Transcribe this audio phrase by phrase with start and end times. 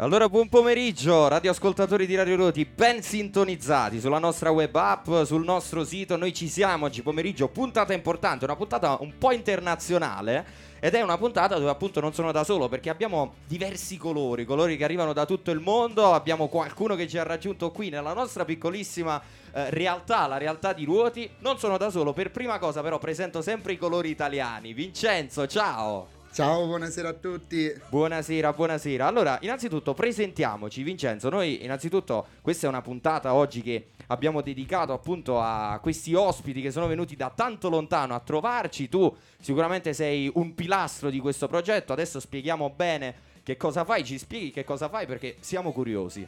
[0.00, 5.84] Allora, buon pomeriggio, radioascoltatori di Radio Roti, ben sintonizzati sulla nostra web app, sul nostro
[5.84, 6.16] sito.
[6.16, 10.68] Noi ci siamo oggi pomeriggio, puntata importante, una puntata un po' internazionale.
[10.80, 14.78] Ed è una puntata dove appunto non sono da solo perché abbiamo diversi colori, colori
[14.78, 18.46] che arrivano da tutto il mondo, abbiamo qualcuno che ci ha raggiunto qui nella nostra
[18.46, 19.20] piccolissima
[19.52, 21.28] eh, realtà, la realtà di Ruoti.
[21.40, 24.72] Non sono da solo, per prima cosa però presento sempre i colori italiani.
[24.72, 26.19] Vincenzo, ciao!
[26.32, 27.74] Ciao, buonasera a tutti.
[27.88, 29.04] Buonasera, buonasera.
[29.04, 31.28] Allora, innanzitutto presentiamoci, Vincenzo.
[31.28, 36.70] Noi, innanzitutto, questa è una puntata oggi che abbiamo dedicato appunto a questi ospiti che
[36.70, 38.88] sono venuti da tanto lontano a trovarci.
[38.88, 41.92] Tu sicuramente sei un pilastro di questo progetto.
[41.92, 46.26] Adesso spieghiamo bene che cosa fai, ci spieghi che cosa fai perché siamo curiosi.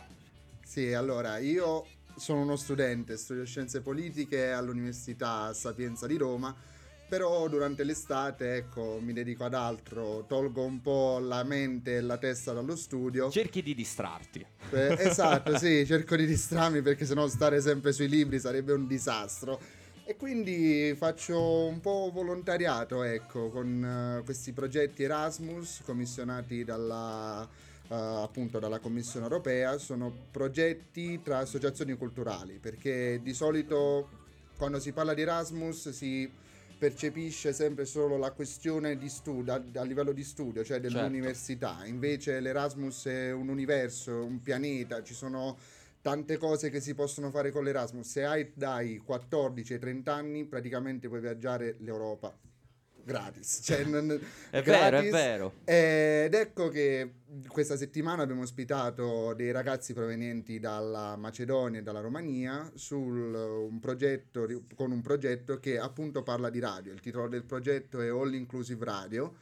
[0.64, 1.86] Sì, allora, io
[2.16, 6.52] sono uno studente, studio scienze politiche all'Università Sapienza di Roma
[7.12, 12.16] però durante l'estate ecco mi dedico ad altro, tolgo un po' la mente e la
[12.16, 13.28] testa dallo studio.
[13.28, 14.42] Cerchi di distrarti.
[14.70, 19.60] Eh, esatto, sì, cerco di distrarmi perché sennò stare sempre sui libri sarebbe un disastro.
[20.06, 27.92] E quindi faccio un po' volontariato, ecco, con uh, questi progetti Erasmus commissionati dalla, uh,
[27.92, 29.76] appunto dalla Commissione europea.
[29.76, 34.08] Sono progetti tra associazioni culturali, perché di solito
[34.56, 36.40] quando si parla di Erasmus si
[36.82, 40.98] percepisce sempre solo la questione di studio, a, a livello di studio, cioè certo.
[40.98, 41.74] dell'università.
[41.76, 41.88] Certo.
[41.88, 45.56] Invece l'Erasmus è un universo, un pianeta, ci sono
[46.00, 48.08] tante cose che si possono fare con l'Erasmus.
[48.08, 52.36] Se hai dai 14 ai 30 anni, praticamente puoi viaggiare l'Europa
[53.04, 53.60] gratis.
[53.62, 54.18] Cioè, non,
[54.50, 54.90] è gratis.
[54.90, 55.52] vero, è vero.
[55.64, 57.14] Ed ecco che
[57.46, 64.46] questa settimana abbiamo ospitato dei ragazzi provenienti dalla Macedonia e dalla Romania sul, un progetto,
[64.74, 66.92] con un progetto che appunto parla di radio.
[66.92, 69.34] Il titolo del progetto è All Inclusive Radio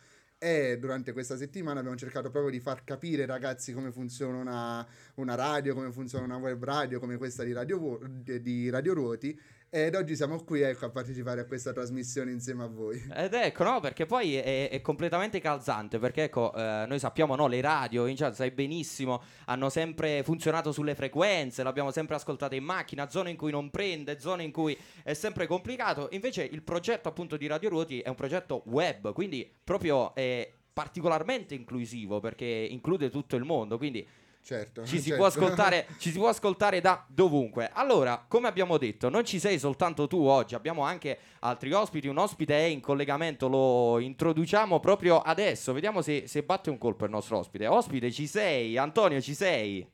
[0.43, 4.87] e durante questa settimana abbiamo cercato proprio di far capire ai ragazzi come funziona una,
[5.17, 9.39] una radio, come funziona una web radio come questa di Radio, di radio Ruoti
[9.73, 13.01] ed oggi siamo qui ecco, a partecipare a questa trasmissione insieme a voi.
[13.15, 17.47] Ed ecco, no, perché poi è, è completamente calzante, perché ecco, eh, noi sappiamo, no,
[17.47, 22.65] le radio, in chat, sai benissimo, hanno sempre funzionato sulle frequenze, l'abbiamo sempre ascoltata in
[22.65, 26.09] macchina, zone in cui non prende, zone in cui è sempre complicato.
[26.11, 31.55] Invece il progetto appunto di Radio Ruoti è un progetto web, quindi proprio è particolarmente
[31.55, 34.07] inclusivo perché include tutto il mondo, quindi
[34.43, 35.17] Certo, ci, si certo.
[35.17, 37.71] Può ascoltare, ci si può ascoltare da dovunque.
[37.73, 42.09] Allora, come abbiamo detto, non ci sei soltanto tu oggi, abbiamo anche altri ospiti.
[42.09, 45.73] Un ospite è in collegamento, lo introduciamo proprio adesso.
[45.73, 47.67] Vediamo se, se batte un colpo il nostro ospite.
[47.67, 48.77] Ospite, ci sei?
[48.77, 49.87] Antonio, ci sei?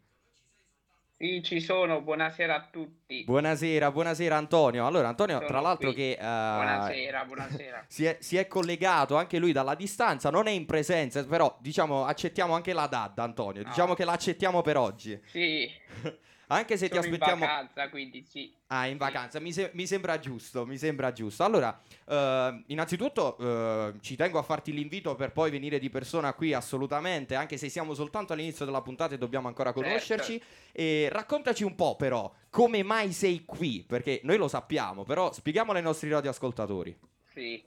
[1.19, 3.25] Sì, ci sono, buonasera a tutti.
[3.25, 4.87] Buonasera, buonasera Antonio.
[4.87, 5.97] Allora, Antonio, sono tra l'altro qui.
[5.97, 6.17] che...
[6.21, 7.85] Uh, buonasera, buonasera.
[7.89, 12.05] Si è, si è, collegato anche lui dalla distanza, non è in presenza, però diciamo
[12.05, 13.63] accettiamo anche la DAD, Antonio.
[13.63, 13.69] No.
[13.71, 15.19] Diciamo che l'accettiamo per oggi.
[15.25, 15.71] Sì.
[16.49, 17.43] Anche se Sono ti aspettiamo.
[17.43, 18.55] in vacanza, quindi sì.
[18.69, 21.43] Ah, in vacanza, mi, se- mi, sembra giusto, mi sembra giusto.
[21.43, 26.53] Allora, uh, innanzitutto uh, ci tengo a farti l'invito per poi venire di persona qui
[26.53, 29.89] assolutamente, anche se siamo soltanto all'inizio della puntata e dobbiamo ancora Certo.
[29.89, 30.43] conoscerci.
[30.73, 33.85] E raccontaci un po' però, come mai sei qui?
[33.87, 36.97] Perché noi lo sappiamo, però spieghiamolo ai nostri radioascoltatori.
[37.33, 37.63] Sì.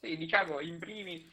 [0.00, 1.30] Sì, diciamo, in primis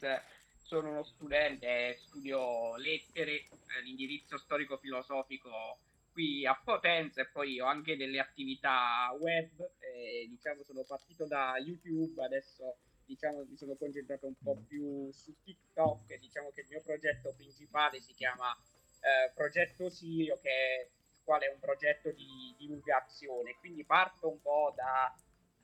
[0.72, 5.76] sono uno studente, studio lettere, eh, l'indirizzo storico-filosofico
[6.12, 11.58] qui a Potenza e poi ho anche delle attività web, eh, diciamo sono partito da
[11.58, 16.68] YouTube, adesso diciamo mi sono concentrato un po' più su TikTok e diciamo che il
[16.70, 20.88] mio progetto principale si chiama eh, Progetto Sirio che è,
[21.22, 25.14] quale è un progetto di divulgazione, quindi parto un po' da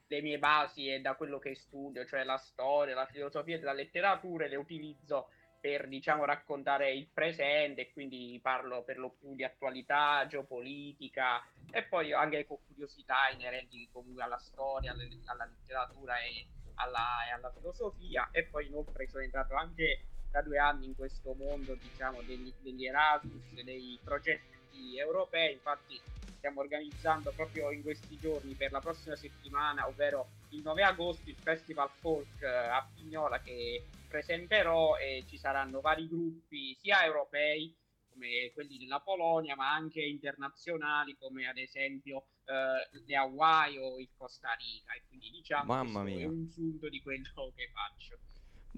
[0.08, 4.44] le mie basi e da quello che studio, cioè la storia, la filosofia della letteratura,
[4.44, 5.28] e le utilizzo
[5.60, 11.82] per diciamo raccontare il presente e quindi parlo per lo più di attualità, geopolitica e
[11.82, 16.46] poi anche con curiosità inerenti comunque alla storia, alla letteratura e
[16.76, 18.28] alla, e alla, filosofia.
[18.30, 22.86] E poi inoltre sono entrato anche da due anni in questo mondo diciamo degli, degli
[22.86, 26.00] Erasmus, dei progetti europei, infatti
[26.38, 31.36] stiamo organizzando proprio in questi giorni per la prossima settimana, ovvero il 9 agosto, il
[31.42, 37.76] Festival Folk a Pignola che presenterò e ci saranno vari gruppi sia europei
[38.08, 44.08] come quelli della Polonia ma anche internazionali come ad esempio eh, le Hawaii o il
[44.16, 46.20] Costa Rica e quindi diciamo Mamma mia.
[46.20, 48.18] è un sunto di quello che faccio.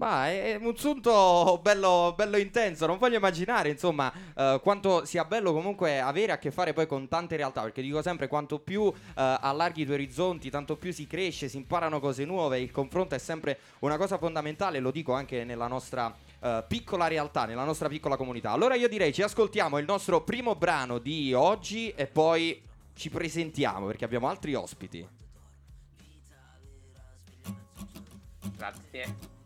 [0.01, 5.53] Ma è un sunto bello, bello intenso, non voglio immaginare insomma uh, quanto sia bello
[5.53, 8.93] comunque avere a che fare poi con tante realtà, perché dico sempre quanto più uh,
[9.13, 13.19] allarghi i tuoi orizzonti, tanto più si cresce, si imparano cose nuove, il confronto è
[13.19, 18.17] sempre una cosa fondamentale, lo dico anche nella nostra eh, piccola realtà, nella nostra piccola
[18.17, 18.49] comunità.
[18.49, 22.59] Allora io direi ci ascoltiamo il nostro primo brano di oggi e poi
[22.95, 25.07] ci presentiamo perché abbiamo altri ospiti.
[28.57, 29.39] Grazie.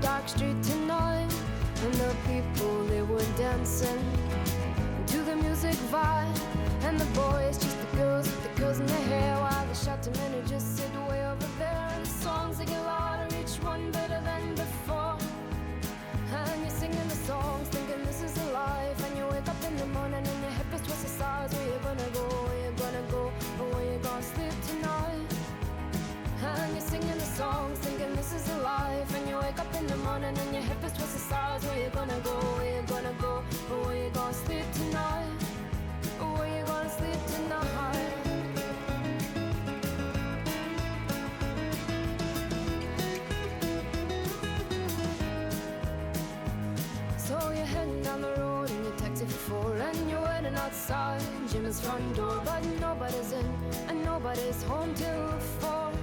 [0.00, 1.32] Dark street tonight,
[1.82, 4.02] and the people they were dancing
[5.06, 6.40] to the music vibe,
[6.82, 10.12] and the boys just the girls with the girls in their hair, while the shouting
[10.14, 13.90] men who just sit way over there, and the songs they get louder, each one
[13.90, 15.18] better than before.
[16.32, 19.04] And you're singing the songs, thinking this is a life.
[19.04, 21.52] And you wake up in the morning and your hip is twisted sides.
[21.54, 22.49] Where you gonna go?
[26.90, 29.14] Singing the songs, thinking this is a life.
[29.16, 31.64] And you wake up in the morning and your hip is twisted sides.
[31.64, 32.34] Where you gonna go?
[32.56, 33.32] Where you gonna go?
[33.84, 35.40] Where you gonna sleep tonight?
[36.18, 38.10] Where you gonna sleep tonight?
[47.26, 51.80] So you're down the road in your taxi for four And you're waiting outside Jim's
[51.80, 53.46] front door But nobody's in
[53.88, 55.99] and nobody's home till four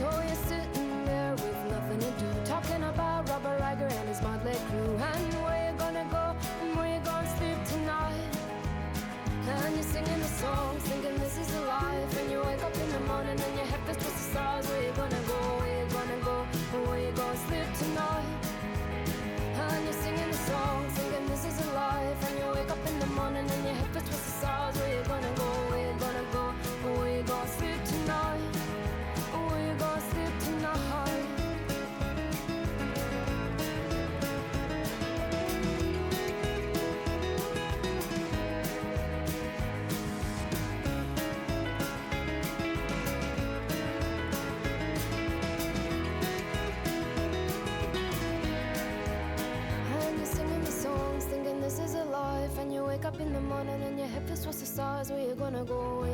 [0.00, 2.28] So you're sitting there with nothing to do.
[2.46, 4.96] Talking about Robert Riger and his motley crew.
[4.96, 6.34] And where you gonna go?
[6.62, 8.32] And where you gonna sleep tonight?
[9.46, 12.18] And you're singing the songs, thinking this is a life.
[12.18, 13.09] And you wake up in the morning
[55.52, 56.09] wanna go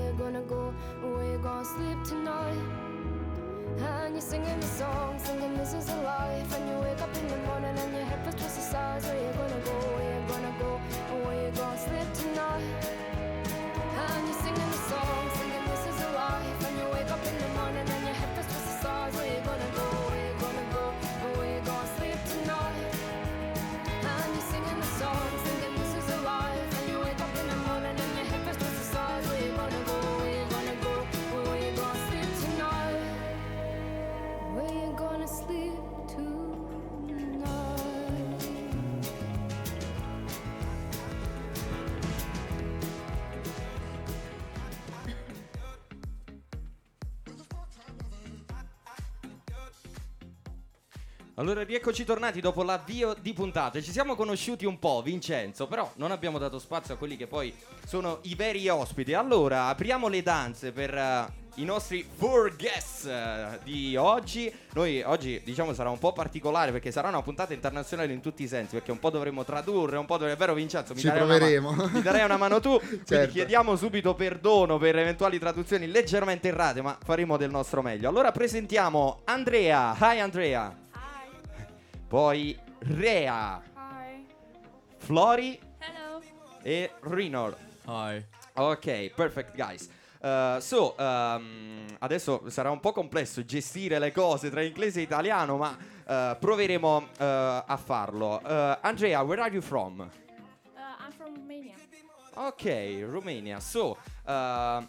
[51.38, 53.78] Allora rieccoci tornati dopo l'avvio di puntata.
[53.82, 57.54] Ci siamo conosciuti un po', Vincenzo, però non abbiamo dato spazio a quelli che poi
[57.86, 59.12] sono i veri ospiti.
[59.12, 61.26] Allora, apriamo le danze per eh,
[61.56, 64.50] i nostri four guests eh, di oggi.
[64.72, 68.48] Noi oggi, diciamo, sarà un po' particolare perché sarà una puntata internazionale in tutti i
[68.48, 70.36] sensi, perché un po' dovremo tradurre, un po' dovremo...
[70.36, 70.94] È vero Vincenzo?
[70.94, 71.70] Mi Ci darei una proveremo.
[71.70, 73.32] ma- mi darei una mano tu, quindi Certo.
[73.32, 78.08] chiediamo subito perdono per eventuali traduzioni leggermente errate, ma faremo del nostro meglio.
[78.08, 79.94] Allora presentiamo Andrea.
[80.00, 80.84] Hi Andrea.
[82.16, 84.24] Poi Rea, Hi.
[84.96, 86.18] Flori Hello.
[86.62, 87.54] e Rinor.
[87.84, 88.24] Hi.
[88.54, 89.90] Ok, perfect guys.
[90.22, 95.58] Uh, so, um, adesso sarà un po' complesso gestire le cose tra inglese e italiano,
[95.58, 98.40] ma uh, proveremo uh, a farlo.
[98.42, 100.00] Uh, Andrea, where are you from?
[100.00, 100.08] Uh,
[101.04, 101.74] I'm from Romania.
[102.36, 103.60] Ok, Romania.
[103.60, 104.82] So, uh,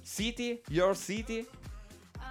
[0.00, 1.46] city, your city?
[2.16, 2.22] Uh,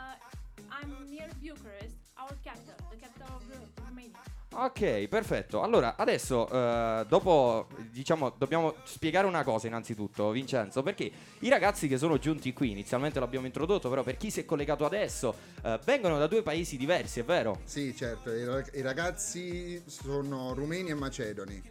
[0.71, 4.17] I'm near Bucharest, our capital, the capital of Ro- Romania.
[4.61, 5.61] Ok, perfetto.
[5.61, 11.97] Allora, adesso, eh, dopo, diciamo, dobbiamo spiegare una cosa innanzitutto, Vincenzo, perché i ragazzi che
[11.97, 16.17] sono giunti qui, inizialmente l'abbiamo introdotto, però per chi si è collegato adesso, eh, vengono
[16.17, 17.61] da due paesi diversi, è vero?
[17.63, 21.63] Sì, certo, i, rag- i ragazzi sono rumeni e macedoni.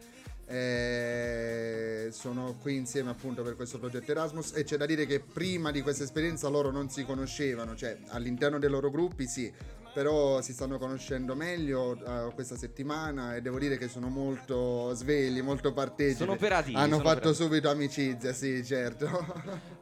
[0.46, 5.70] Eh, sono qui insieme appunto per questo progetto Erasmus e c'è da dire che prima
[5.70, 9.52] di questa esperienza loro non si conoscevano, cioè all'interno dei loro gruppi sì,
[9.98, 15.42] però si stanno conoscendo meglio eh, questa settimana e devo dire che sono molto svegli,
[15.42, 16.18] molto partecipi.
[16.18, 17.44] Sono operativi, Hanno sono fatto operativi.
[17.44, 19.06] subito amicizia, sì, certo.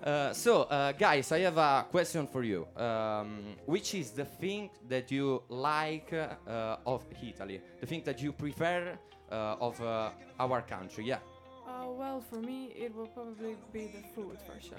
[0.03, 2.67] Uh, so, uh, guys, I have a question for you.
[2.79, 7.61] Um, which is the thing that you like uh, of Italy?
[7.81, 8.99] The thing that you prefer
[9.31, 11.05] uh, of uh, our country.
[11.05, 11.19] Yeah.
[11.67, 14.79] Uh, well, for me, it will probably be the food for sure.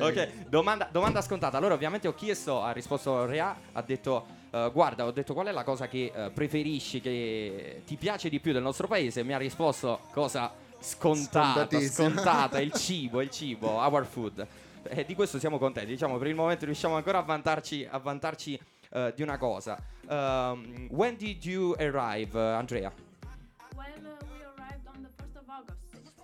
[0.00, 1.58] Ok, domanda, domanda scontata.
[1.58, 5.52] Allora, ovviamente ho chiesto, ha risposto Rea, ha detto: eh, Guarda, ho detto qual è
[5.52, 9.22] la cosa che eh, preferisci, che ti piace di più del nostro paese?
[9.22, 14.46] Mi ha risposto cosa scontata, scontata, il cibo, il cibo, our food.
[14.84, 15.90] E di questo siamo contenti.
[15.90, 18.58] Diciamo, per il momento riusciamo ancora a vantarci, a vantarci
[18.92, 19.78] eh, di una cosa.
[20.08, 22.90] Um, when did you arrive, uh, Andrea?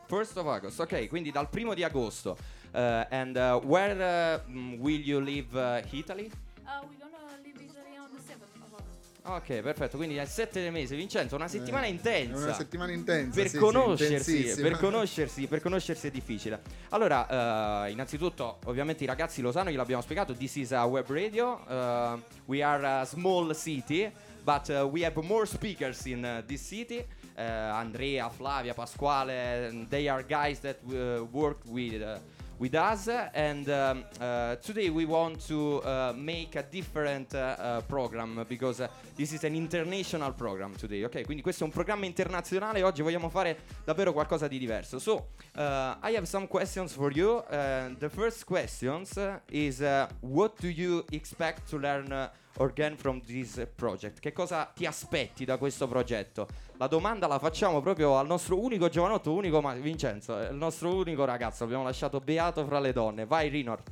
[0.09, 2.35] First of August, ok, quindi dal primo di agosto.
[2.73, 6.31] Uh, and uh, where uh, will you leave uh, Italy?
[6.65, 9.21] Uh, we're gonna leave Italy on the 7th of August.
[9.23, 12.43] Ok, perfetto, quindi è il 7 del mese, Vincenzo, una settimana eh, intensa.
[12.43, 13.35] Una settimana intensa.
[13.35, 14.69] per sì, sì, conoscersi, intensissima.
[14.69, 16.61] per conoscersi, per conoscersi è difficile.
[16.89, 20.33] Allora, innanzitutto, ovviamente i ragazzi lo sanno, gliel'abbiamo spiegato.
[20.33, 21.61] This is a web radio.
[21.69, 24.11] uh, we are a small city,
[24.43, 27.05] but uh, we have more speakers in uh, this city.
[27.39, 32.03] Uh, Andrea, Flavia, Pasquale, they are guys that uh, work with.
[32.03, 32.19] Uh,
[32.59, 33.09] with us.
[33.09, 38.83] And um, uh, today we want to uh, make a different uh, program because
[39.15, 42.83] this is an international program today ok quindi questo è un programma internazionale.
[42.83, 44.99] Oggi vogliamo fare davvero qualcosa di diverso.
[44.99, 47.43] So I have some questions for you.
[47.49, 49.81] The first questions uh, is
[50.21, 54.19] what do you expect to learn or gain from this project?
[54.19, 58.89] Che cosa ti aspetti da questo progetto la domanda la facciamo proprio al nostro unico
[58.89, 63.49] giovanotto unico ma Vincenzo il nostro unico ragazzo abbiamo lasciato beato fra le donne vai
[63.49, 63.83] Rinor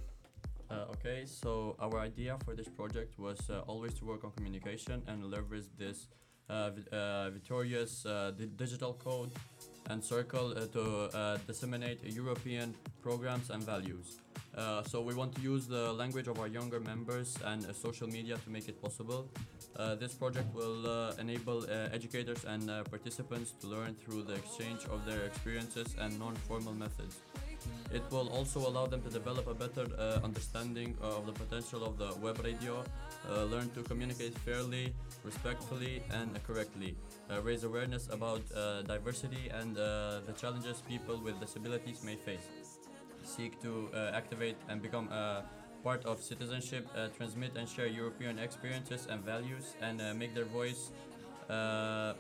[0.69, 5.01] Uh, okay, so our idea for this project was uh, always to work on communication
[5.07, 6.09] and leverage this
[6.51, 9.31] uh, uh, victorious uh, di- digital code
[9.91, 14.19] and circle uh, to uh, disseminate European programs and values.
[14.57, 18.09] Uh, so we want to use the language of our younger members and uh, social
[18.09, 19.29] media to make it possible.
[19.77, 24.33] Uh, this project will uh, enable uh, educators and uh, participants to learn through the
[24.33, 27.17] exchange of their experiences and non-formal methods.
[27.93, 29.87] It will also allow them to develop a better
[30.23, 32.85] understanding of the potential of the web radio,
[33.29, 34.95] learn to communicate fairly,
[35.25, 36.95] respectfully, and correctly,
[37.43, 38.43] raise awareness about
[38.87, 42.47] diversity and the challenges people with disabilities may face,
[43.27, 45.45] seek to uh, activate and become a
[45.83, 50.45] part of citizenship, uh, transmit and share European experiences and values, and uh, make their
[50.45, 50.91] voice.
[51.49, 52.15] Uh,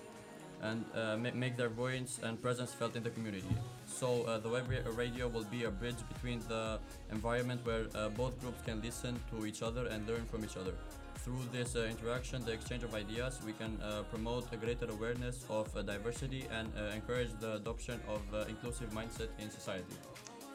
[0.63, 3.55] and uh, make their voice and presence felt in the community.
[3.87, 4.65] So uh, the web
[4.97, 6.79] radio will be a bridge between the
[7.13, 10.73] environment where uh, both groups can listen to each other and learn from each other.
[11.17, 15.45] Through this uh, interaction, the exchange of ideas, we can uh, promote a greater awareness
[15.51, 19.97] of uh, diversity and uh, encourage the adoption of uh, inclusive mindset in society.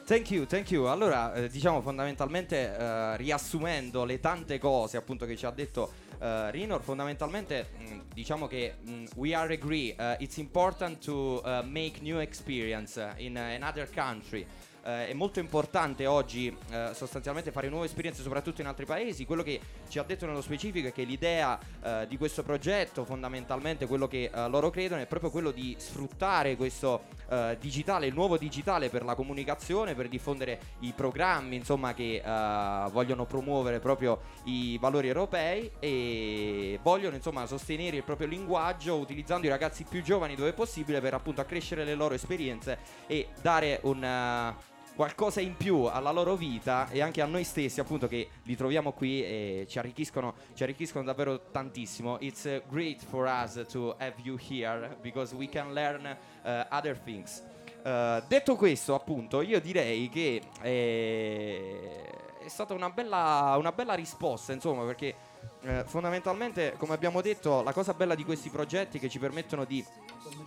[0.04, 0.86] Thank you, thank you.
[0.86, 6.50] Allora, eh, diciamo fondamentalmente, eh, riassumendo le tante cose appunto che ci ha detto eh,
[6.50, 12.00] Rinor, fondamentalmente mh, diciamo che mh, we are agree, eh, it's important to eh, make
[12.00, 14.44] new experience in another country.
[14.84, 19.24] Eh, è molto importante oggi eh, sostanzialmente fare nuove esperienze soprattutto in altri paesi.
[19.24, 23.86] Quello che ci ha detto nello specifico è che l'idea eh, di questo progetto, fondamentalmente
[23.86, 28.36] quello che eh, loro credono, è proprio quello di sfruttare questo eh, digitale, il nuovo
[28.36, 34.78] digitale per la comunicazione, per diffondere i programmi insomma, che eh, vogliono promuovere proprio i
[34.78, 40.52] valori europei e vogliono insomma sostenere il proprio linguaggio utilizzando i ragazzi più giovani dove
[40.52, 44.02] possibile per appunto accrescere le loro esperienze e dare un
[44.94, 48.92] qualcosa in più alla loro vita e anche a noi stessi appunto che li troviamo
[48.92, 52.18] qui e ci arricchiscono, ci arricchiscono davvero tantissimo.
[52.20, 56.98] It's uh, great for us to have you here because we can learn uh, other
[56.98, 57.42] things.
[57.84, 62.08] Uh, detto questo appunto io direi che eh,
[62.44, 65.14] è stata una bella, una bella risposta insomma perché
[65.62, 69.64] eh, fondamentalmente come abbiamo detto la cosa bella di questi progetti è che ci permettono
[69.64, 69.84] di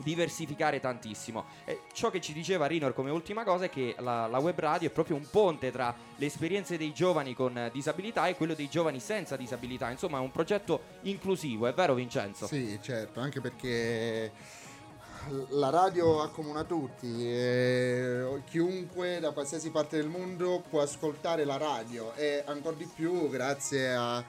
[0.03, 1.45] diversificare tantissimo.
[1.65, 4.89] E ciò che ci diceva Rinor come ultima cosa è che la, la web radio
[4.89, 8.69] è proprio un ponte tra le esperienze dei giovani con eh, disabilità e quello dei
[8.69, 9.89] giovani senza disabilità.
[9.89, 12.47] Insomma, è un progetto inclusivo, è vero Vincenzo?
[12.47, 14.31] Sì, certo, anche perché
[15.49, 22.13] la radio accomuna tutti e chiunque da qualsiasi parte del mondo può ascoltare la radio
[22.13, 24.23] e ancora di più grazie a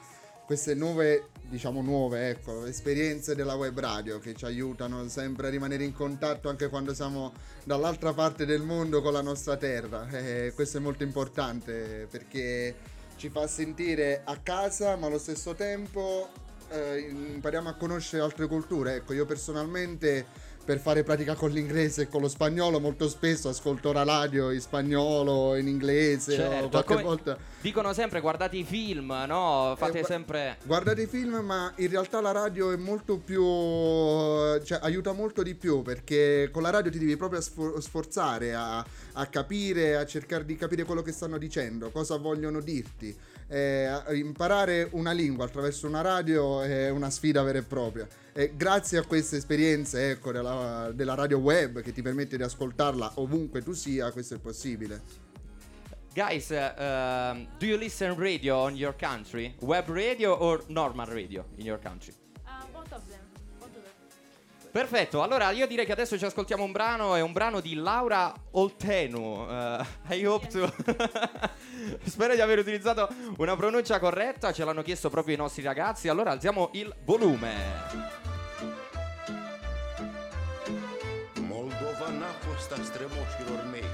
[0.47, 5.83] queste nuove, diciamo nuove, ecco, esperienze della web radio che ci aiutano sempre a rimanere
[5.83, 7.33] in contatto anche quando siamo
[7.65, 10.07] dall'altra parte del mondo con la nostra terra.
[10.17, 12.75] E questo è molto importante perché
[13.17, 16.29] ci fa sentire a casa, ma allo stesso tempo
[16.71, 18.95] eh, impariamo a conoscere altre culture.
[18.95, 20.27] Ecco, io personalmente
[20.67, 24.61] per fare pratica con l'inglese e con lo spagnolo molto spesso ascolto la radio in
[24.61, 29.75] spagnolo, in inglese Certo, qualche volta Dicono sempre guardate i film, no?
[29.77, 30.59] Fate Eh, sempre...
[30.65, 33.43] Guardate i film, ma in realtà la radio è molto più.
[33.43, 38.85] cioè aiuta molto di più perché con la radio ti devi proprio sfor- sforzare a,
[39.15, 43.17] a capire, a cercare di capire quello che stanno dicendo, cosa vogliono dirti.
[43.49, 48.07] Eh, imparare una lingua attraverso una radio è una sfida vera e propria.
[48.33, 53.13] E grazie a queste esperienze ecco, della, della radio web che ti permette di ascoltarla
[53.17, 55.25] ovunque tu sia, questo è possibile.
[56.13, 59.55] Guys, uh, do you listen radio on your country?
[59.61, 62.15] Web radio or normal radio in your country?
[62.47, 63.26] Uh, both of them.
[64.77, 68.31] Perfetto, allora io direi che adesso ci ascoltiamo un brano, è un brano di Laura
[68.51, 69.47] Oltenu.
[69.49, 70.71] Uh, I hope to...
[72.05, 76.33] Spero di aver utilizzato una pronuncia corretta, ce l'hanno chiesto proprio i nostri ragazzi, allora
[76.33, 77.55] alziamo il volume.
[81.41, 83.89] Moldova n-a fost a strămoșilor mei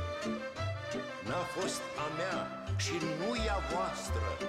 [1.29, 4.49] N-a fost a mea și nu e a voastră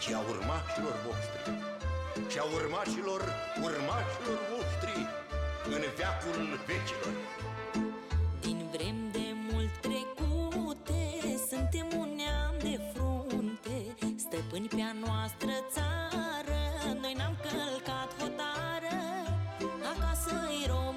[0.00, 1.67] Ci a urmașilor voștri
[2.32, 3.20] Și a urmașilor
[3.66, 4.96] urmașilor voștri
[5.74, 7.14] În veacul vecilor.
[8.40, 11.00] Din vrem de mult trecute
[11.50, 13.76] Suntem un neam de frunte.
[14.24, 16.60] Stăpâni pe-a noastră țară
[17.02, 18.96] Noi n-am călcat hotară.
[19.92, 20.87] Acasă-i România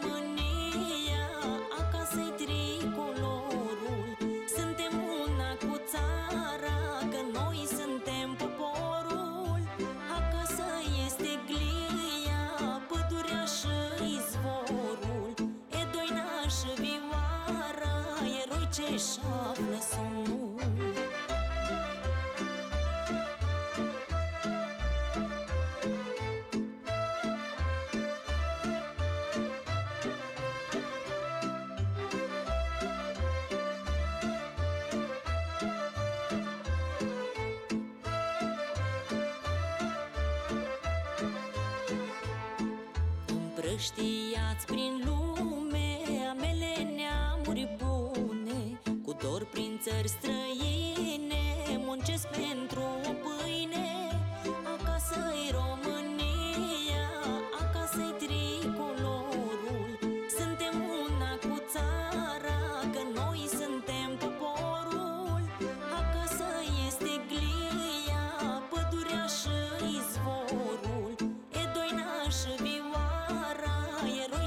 [43.82, 45.98] Împrăștiați prin lume
[46.30, 50.41] amele neamuri bune Cu dor prin țări străine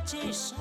[0.04, 0.53] watches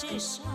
[0.00, 0.49] Ciesza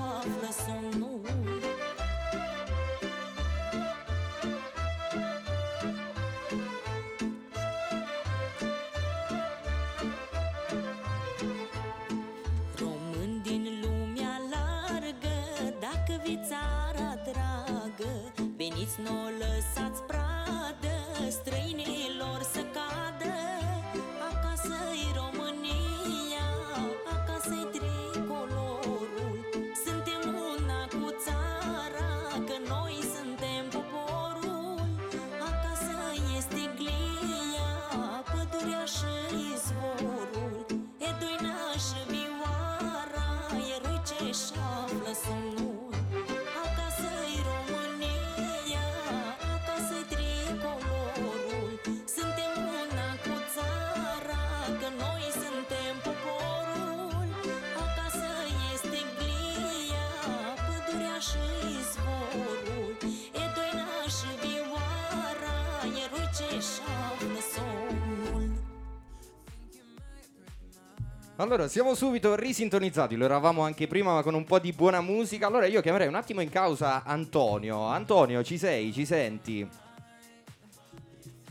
[71.37, 75.47] Allora, siamo subito risintonizzati, lo eravamo anche prima ma con un po' di buona musica.
[75.47, 77.87] Allora io chiamerei un attimo in causa Antonio.
[77.87, 78.93] Antonio, ci sei?
[78.93, 79.84] Ci senti?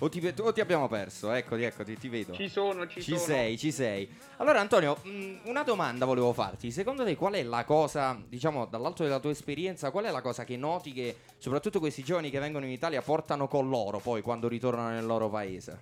[0.05, 1.33] O ti, o ti abbiamo perso?
[1.33, 2.35] Eccoti, eccoti, ti vedo.
[2.35, 3.21] Ci sono, ci, Ci sono.
[3.21, 4.07] sei, ci sei.
[4.37, 6.71] Allora Antonio, mh, una domanda volevo farti.
[6.71, 10.45] Secondo te qual è la cosa, diciamo, dall'alto della tua esperienza, qual è la cosa
[10.45, 14.47] che noti che soprattutto questi giovani che vengono in Italia portano con loro poi quando
[14.47, 15.81] ritornano nel loro paese?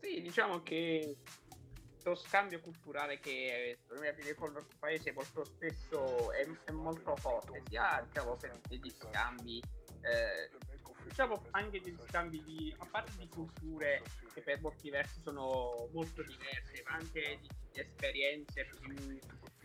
[0.00, 1.16] Sì, diciamo che
[2.04, 7.14] lo scambio culturale che me avviene con il nostro paese molto spesso è, è molto
[7.16, 9.62] forte, sia diciamo, per degli scambi,
[10.00, 10.48] eh,
[11.04, 16.22] diciamo anche degli scambi di, a parte di culture che per molti versi sono molto
[16.22, 19.18] diverse, ma anche di, di esperienze più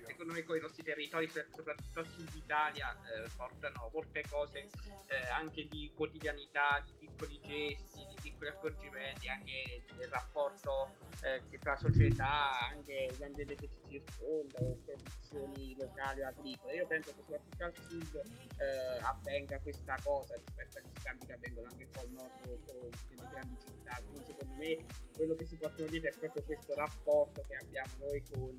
[0.06, 4.70] secondo me con i nostri territori, so- soprattutto a sud Italia, eh, portano molte cose
[5.08, 7.95] eh, anche di quotidianità, di piccoli gesti,
[8.36, 14.78] piccoli accorgimenti, anche del rapporto eh, che tra società, anche gli ambienti che ci circondano,
[14.86, 16.76] produzioni locali o agricole.
[16.76, 18.22] Io penso che soprattutto al sud
[18.58, 23.30] eh, avvenga questa cosa rispetto agli scambi che avvengono anche qua al nord o nelle
[23.32, 24.02] grandi città.
[24.04, 28.24] Quindi secondo me quello che si può dire è proprio questo rapporto che abbiamo noi
[28.32, 28.56] con,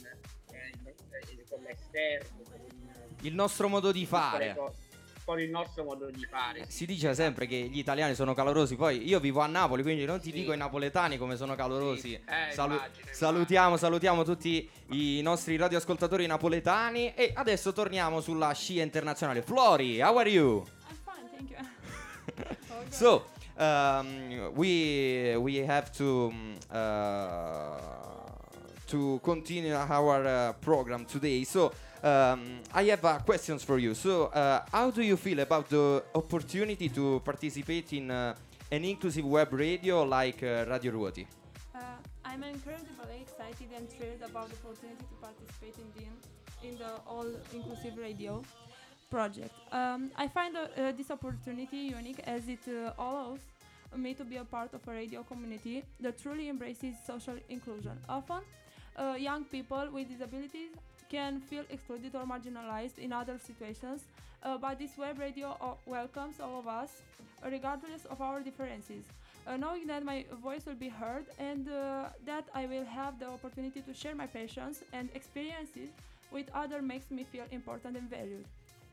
[0.52, 2.66] eh, eh, con l'esterno, con,
[3.22, 4.54] Il nostro modo di fare.
[4.54, 4.85] cose-
[5.26, 6.66] con il nostro modo di fare.
[6.68, 10.20] Si dice sempre che gli italiani sono calorosi, poi io vivo a Napoli, quindi non
[10.20, 10.36] ti Sì.
[10.38, 12.10] dico i napoletani come sono calorosi.
[12.10, 12.14] Sì.
[12.14, 18.82] Eh, Salu- immagino, salutiamo, salutiamo tutti i nostri radioascoltatori napoletani e adesso torniamo sulla scia
[18.82, 19.42] internazionale.
[19.42, 20.64] Flori, how are you?
[20.88, 22.54] I'm fine, thank you.
[22.90, 23.24] So,
[23.58, 27.78] um, we we have to um, uh,
[28.86, 31.42] to continue our uh, program today.
[31.42, 31.72] So,
[32.06, 33.94] um, I have uh, questions for you.
[33.94, 38.34] So, uh, how do you feel about the opportunity to participate in uh,
[38.70, 41.26] an inclusive web radio like uh, Radio Ruoti?
[41.74, 41.78] Uh,
[42.24, 47.26] I'm incredibly excited and thrilled about the opportunity to participate in the, in the All
[47.52, 48.42] Inclusive Radio
[49.10, 49.52] project.
[49.72, 52.60] Um, I find uh, this opportunity unique as it
[52.98, 53.40] allows
[53.96, 57.98] me to be a part of a radio community that truly embraces social inclusion.
[58.08, 58.42] Often,
[58.96, 60.70] uh, young people with disabilities
[61.08, 64.02] can feel excluded or marginalized in other situations,
[64.42, 67.02] uh, but this web radio welcomes all of us,
[67.44, 69.04] regardless of our differences.
[69.46, 73.28] Uh, knowing that my voice will be heard and uh, that I will have the
[73.28, 75.90] opportunity to share my passions and experiences
[76.32, 78.44] with others makes me feel important and valued.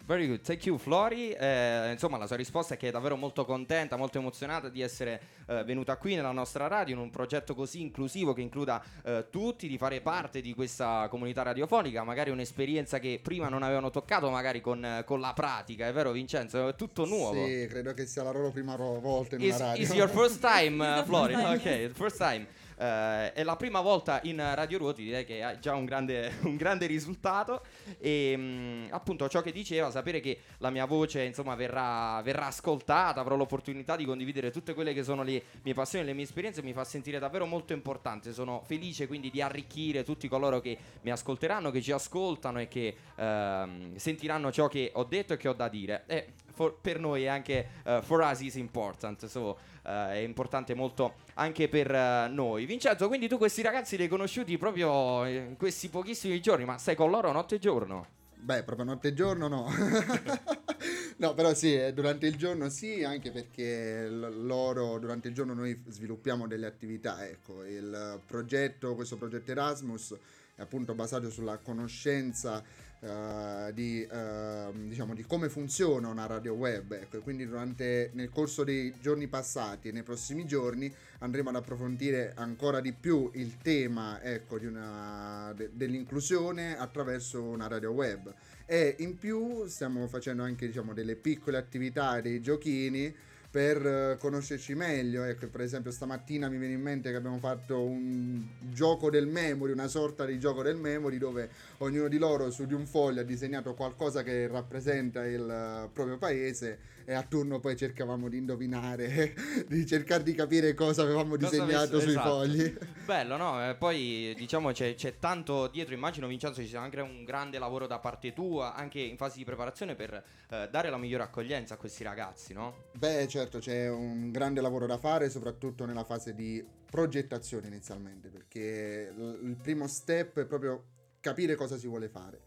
[0.06, 1.32] Very good, thank you Flori.
[1.32, 5.22] Eh, insomma, la sua risposta è che è davvero molto contenta, molto emozionata di essere
[5.48, 9.66] eh, venuta qui nella nostra radio in un progetto così inclusivo che includa eh, tutti,
[9.70, 14.60] di fare parte di questa comunità radiofonica, magari un'esperienza che prima non avevano toccato, magari
[14.60, 16.68] con, con la pratica, è vero Vincenzo?
[16.68, 17.46] È tutto nuovo.
[17.46, 19.84] Sì, credo che sia la loro prima volta in Is, una radio.
[19.84, 21.34] is your first time, uh, Flori?
[21.34, 22.46] Ok, first time.
[22.84, 26.58] Eh, è la prima volta in Radio Ruoti, direi che ha già un grande, un
[26.58, 27.62] grande risultato.
[27.98, 33.22] E mh, appunto ciò che diceva, sapere che la mia voce insomma verrà, verrà ascoltata,
[33.22, 36.74] avrò l'opportunità di condividere tutte quelle che sono le mie passioni, le mie esperienze, mi
[36.74, 38.34] fa sentire davvero molto importante.
[38.34, 42.93] Sono felice quindi di arricchire tutti coloro che mi ascolteranno, che ci ascoltano e che
[43.15, 46.04] ehm, sentiranno ciò che ho detto e che ho da dire.
[46.08, 50.74] E for- per noi è anche eh, for us is important, so, eh, è importante
[50.74, 52.66] molto anche per eh, noi.
[52.66, 56.96] Vincenzo, quindi tu questi ragazzi li hai conosciuti proprio in questi pochissimi giorni, ma stai
[56.96, 58.22] con loro notte e giorno?
[58.44, 59.70] Beh, proprio notte e giorno no.
[61.18, 66.46] no, però sì, durante il giorno sì, anche perché loro durante il giorno noi sviluppiamo
[66.46, 70.18] delle attività, ecco, il progetto, questo progetto Erasmus
[70.56, 72.62] è appunto basato sulla conoscenza
[73.04, 78.63] eh, di, eh, diciamo, di come funziona una radio web, ecco, quindi durante, nel corso
[78.63, 80.89] dei giorni passati e nei prossimi giorni
[81.20, 87.92] andremo ad approfondire ancora di più il tema, ecco, una, de- dell'inclusione attraverso una radio
[87.92, 88.34] web.
[88.66, 93.13] E in più stiamo facendo anche diciamo delle piccole attività dei giochini
[93.54, 95.24] per eh, conoscerci meglio.
[95.26, 99.72] Ecco per esempio stamattina mi viene in mente che abbiamo fatto un gioco del memory
[99.72, 103.24] una sorta di gioco del memory dove ognuno di loro su di un foglio ha
[103.24, 109.34] disegnato qualcosa che rappresenta il eh, proprio paese e a turno poi cercavamo di indovinare
[109.68, 112.30] di cercare di capire cosa avevamo Cosa disegnato avesse- sui esatto.
[112.30, 113.70] fogli Bello, no?
[113.70, 117.86] Eh, poi diciamo c'è, c'è tanto dietro, immagino Vincenzo ci sia anche un grande lavoro
[117.86, 120.13] da parte tua, anche in fase di preparazione per
[120.50, 122.86] eh, dare la migliore accoglienza a questi ragazzi, no?
[122.94, 129.12] Beh, certo, c'è un grande lavoro da fare, soprattutto nella fase di progettazione inizialmente, perché
[129.18, 130.84] il primo step è proprio
[131.20, 132.39] capire cosa si vuole fare,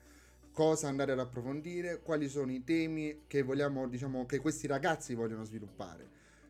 [0.57, 5.45] cosa andare ad approfondire, quali sono i temi che vogliamo, diciamo, che questi ragazzi vogliono
[5.45, 6.09] sviluppare.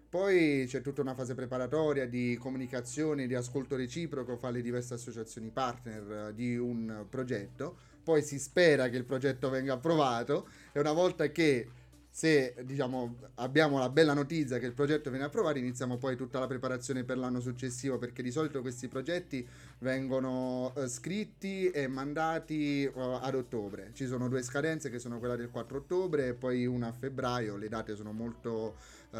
[0.09, 5.51] Poi c'è tutta una fase preparatoria di comunicazione, di ascolto reciproco fra le diverse associazioni
[5.51, 7.77] partner eh, di un progetto.
[8.05, 11.69] Poi si spera che il progetto venga approvato e una volta che
[12.17, 16.47] se diciamo, abbiamo la bella notizia che il progetto viene approvato, iniziamo poi tutta la
[16.47, 19.47] preparazione per l'anno successivo, perché di solito questi progetti
[19.81, 23.91] vengono eh, scritti e mandati eh, ad ottobre.
[23.93, 27.59] Ci sono due scadenze che sono quella del 4 ottobre e poi una a febbraio,
[27.59, 28.77] le date sono molto
[29.11, 29.19] eh,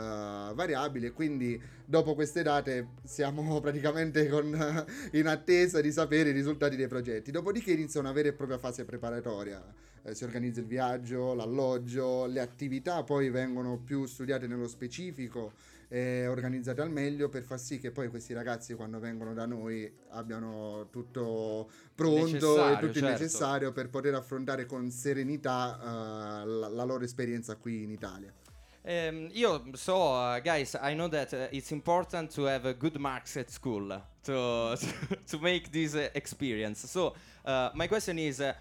[0.55, 6.89] variabili, quindi dopo queste date siamo praticamente con, in attesa di sapere i risultati dei
[6.89, 7.31] progetti.
[7.31, 12.41] Dopodiché inizia una vera e propria fase preparatoria eh, si organizza il viaggio, l'alloggio, le
[12.41, 15.53] attività poi vengono più studiate nello specifico
[15.89, 19.91] e organizzate al meglio per far sì che poi questi ragazzi quando vengono da noi
[20.11, 23.09] abbiano tutto pronto Necessario, e tutto il certo.
[23.09, 28.33] necessario per poter affrontare con serenità eh, la, la loro esperienza qui in Italia.
[28.89, 32.97] Um, io so, uh, guys, I know that uh, it's important to have uh, good
[32.99, 34.79] marks at school to
[35.27, 36.87] to make this uh, experience.
[36.89, 38.53] So, uh, my question is, uh,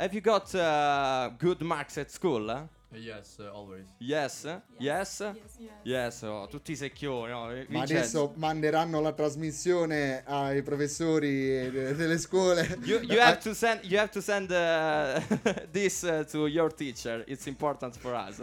[0.00, 2.48] have you got uh, good marks at school?
[2.50, 2.62] Uh,
[2.94, 3.84] yes, uh, always.
[3.98, 4.46] Yes?
[4.78, 5.20] Yes?
[5.20, 5.58] Yes.
[5.84, 7.30] Yes, oh, tutti secchioni.
[7.30, 7.46] no?
[7.68, 7.92] Ma Vincenzo.
[7.94, 12.78] adesso manderanno la trasmissione ai professori de- delle scuole.
[12.82, 15.20] You, you have to send you have to send uh,
[15.70, 17.22] this uh, to your teacher.
[17.26, 18.40] It's important for us.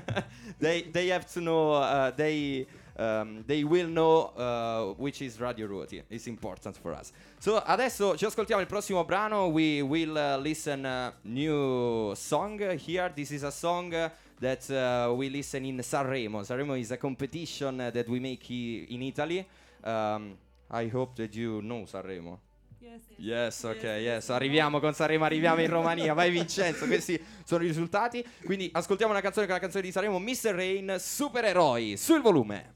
[0.58, 1.74] they they have to know.
[1.74, 2.66] Uh, they
[2.98, 6.02] um, they will know uh, which is Radio Ruoti.
[6.08, 7.12] It's important for us.
[7.38, 9.46] So adesso ci ascoltiamo il prossimo brano.
[9.46, 13.12] We will uh, listen a new song here.
[13.14, 13.92] This is a song.
[13.94, 16.42] uh, That uh, we listen in Sanremo.
[16.44, 19.46] Sanremo is a competition uh, that we make in Italy.
[19.82, 20.36] Um,
[20.70, 22.38] I hope that you know Sanremo.
[22.78, 23.00] Yes.
[23.16, 24.28] Yes, ok, yes.
[24.28, 26.12] Arriviamo con Sanremo, arriviamo in Romania.
[26.12, 28.22] Vai Vincenzo, questi sono i risultati.
[28.44, 30.54] Quindi ascoltiamo una canzone che è la canzone di Sanremo, Mr.
[30.54, 32.75] Rain, Supereroi, sul volume.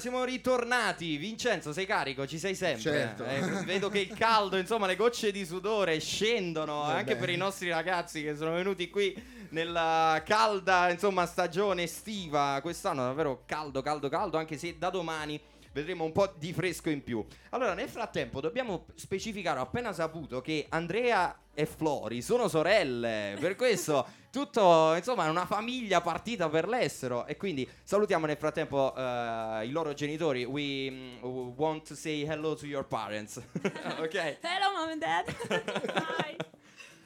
[0.00, 1.16] Siamo ritornati.
[1.16, 2.26] Vincenzo, sei carico?
[2.26, 2.82] Ci sei sempre?
[2.82, 3.24] Certo.
[3.24, 6.98] Eh, vedo che il caldo, insomma, le gocce di sudore scendono Vabbè.
[6.98, 9.14] anche per i nostri ragazzi che sono venuti qui
[9.50, 12.58] nella calda, insomma, stagione estiva.
[12.62, 15.40] Quest'anno davvero caldo, caldo, caldo, anche se da domani
[15.72, 17.24] vedremo un po' di fresco in più.
[17.50, 23.56] Allora, nel frattempo dobbiamo specificare, ho appena saputo che Andrea e Flori sono sorelle, per
[23.56, 29.66] questo tutto, insomma, è una famiglia partita per l'estero e quindi salutiamo nel frattempo eh,
[29.66, 30.44] i loro genitori.
[30.44, 33.36] We mm, want to say hello to your parents.
[33.98, 34.38] ok?
[34.40, 35.26] Hello, mom and dad.
[36.18, 36.36] Hi.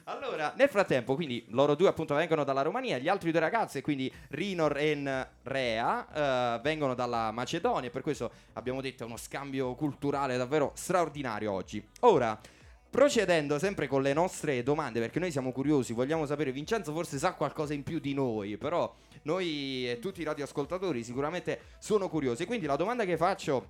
[0.07, 4.11] Allora, nel frattempo, quindi loro due appunto vengono dalla Romania, gli altri due ragazze, quindi
[4.29, 10.73] Rinor e Rea, eh, vengono dalla Macedonia, per questo abbiamo detto uno scambio culturale davvero
[10.75, 11.83] straordinario oggi.
[12.01, 12.39] Ora,
[12.87, 17.33] procedendo sempre con le nostre domande, perché noi siamo curiosi, vogliamo sapere, Vincenzo forse sa
[17.33, 22.45] qualcosa in più di noi, però noi e tutti i radioascoltatori sicuramente sono curiosi.
[22.45, 23.69] Quindi la domanda che faccio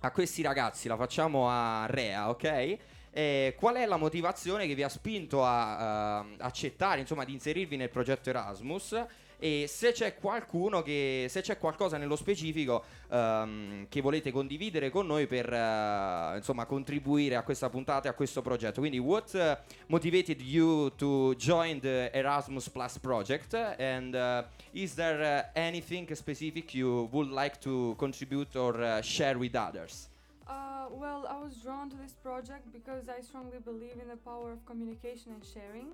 [0.00, 2.76] a questi ragazzi la facciamo a Rea, ok?
[3.16, 7.74] Eh, qual è la motivazione che vi ha spinto a eh, accettare, insomma, di inserirvi
[7.76, 9.06] nel progetto Erasmus?
[9.38, 15.06] E se c'è qualcuno che, se c'è qualcosa nello specifico ehm, che volete condividere con
[15.06, 18.80] noi per eh, insomma contribuire a questa puntata e a questo progetto.
[18.80, 23.54] Quindi, what motivated you to join the Erasmus Plus project?
[23.54, 30.10] And eh, is there anything specific you would like to contribute or share with others?
[30.46, 34.52] Uh, well, I was drawn to this project because I strongly believe in the power
[34.52, 35.88] of communication and sharing.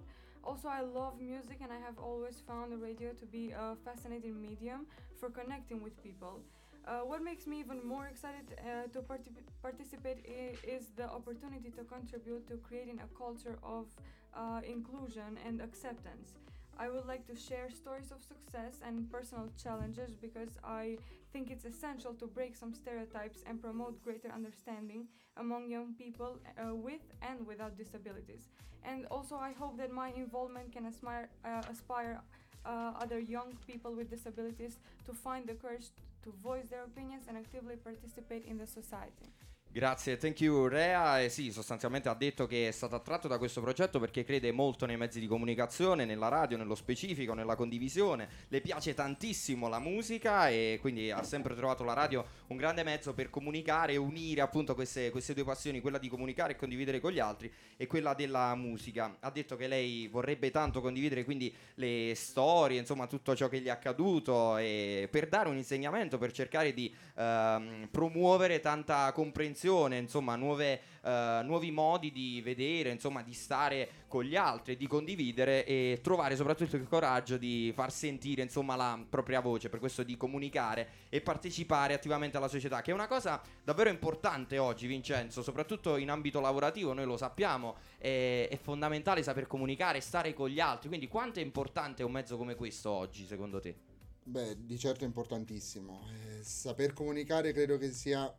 [0.45, 4.41] Also, I love music and I have always found the radio to be a fascinating
[4.43, 4.87] medium
[5.19, 6.41] for connecting with people.
[6.87, 9.31] Uh, what makes me even more excited uh, to parti-
[9.63, 10.27] participate
[10.65, 13.87] is the opportunity to contribute to creating a culture of
[14.35, 16.35] uh, inclusion and acceptance.
[16.83, 20.99] I would like to share stories of success and personal challenges because I
[21.33, 26.75] think it's essential to break some stereotypes and promote greater understanding among young people uh,
[26.75, 28.49] with and without disabilities.
[28.83, 32.21] And also, I hope that my involvement can aspire, uh, aspire
[32.67, 35.87] uh, other young people with disabilities to find the courage
[36.25, 39.31] to voice their opinions and actively participate in the society.
[39.75, 41.23] Grazie, thank you Rea.
[41.23, 44.85] E sì, sostanzialmente ha detto che è stato attratto da questo progetto perché crede molto
[44.85, 48.29] nei mezzi di comunicazione, nella radio, nello specifico, nella condivisione.
[48.49, 53.15] Le piace tantissimo la musica e quindi ha sempre trovato la radio un grande mezzo
[53.15, 57.11] per comunicare e unire appunto queste, queste due passioni, quella di comunicare e condividere con
[57.11, 59.17] gli altri e quella della musica.
[59.21, 63.69] Ha detto che lei vorrebbe tanto condividere quindi le storie, insomma tutto ciò che gli
[63.69, 70.37] è accaduto e per dare un insegnamento, per cercare di ehm, promuovere tanta comprensione, insomma
[70.37, 76.01] nuove, eh, nuovi modi di vedere, insomma di stare con gli altri, di condividere e
[76.03, 80.89] trovare soprattutto il coraggio di far sentire insomma la propria voce, per questo di comunicare
[81.09, 86.11] e partecipare attivamente alla società, che è una cosa davvero importante oggi Vincenzo, soprattutto in
[86.11, 91.09] ambito lavorativo, noi lo sappiamo, è, è fondamentale saper comunicare, stare con gli altri, quindi
[91.09, 93.92] quanto è importante un mezzo come questo oggi secondo te?
[94.25, 96.07] Beh, di certo è importantissimo.
[96.11, 98.33] Eh, saper comunicare credo che sia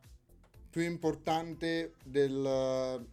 [0.70, 3.06] più importante del...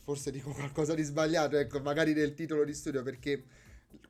[0.00, 3.44] Forse dico qualcosa di sbagliato, ecco, magari del titolo di studio, perché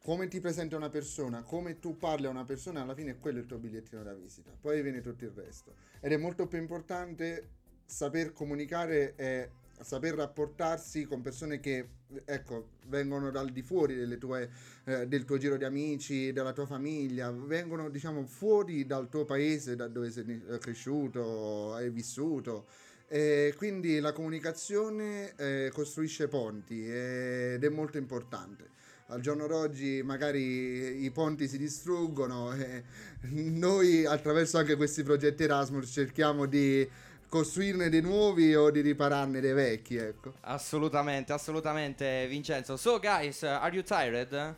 [0.02, 3.40] come ti presenta una persona, come tu parli a una persona, alla fine quello è
[3.40, 4.50] il tuo bigliettino da visita.
[4.60, 5.74] Poi viene tutto il resto.
[6.00, 7.48] Ed è molto più importante
[7.86, 9.50] saper comunicare e
[9.82, 11.88] saper rapportarsi con persone che,
[12.24, 14.50] ecco, vengono dal di fuori tue,
[14.84, 19.76] eh, del tuo giro di amici, della tua famiglia, vengono, diciamo, fuori dal tuo paese,
[19.76, 22.66] da dove sei eh, cresciuto, hai vissuto.
[23.08, 28.74] E quindi la comunicazione eh, costruisce ponti ed è molto importante.
[29.08, 32.82] Al giorno d'oggi magari i ponti si distruggono e
[33.30, 36.88] noi attraverso anche questi progetti Erasmus cerchiamo di
[37.28, 40.34] costruirne dei nuovi o di ripararne dei vecchi, ecco.
[40.40, 42.76] Assolutamente, assolutamente Vincenzo.
[42.76, 44.56] So guys, are you tired?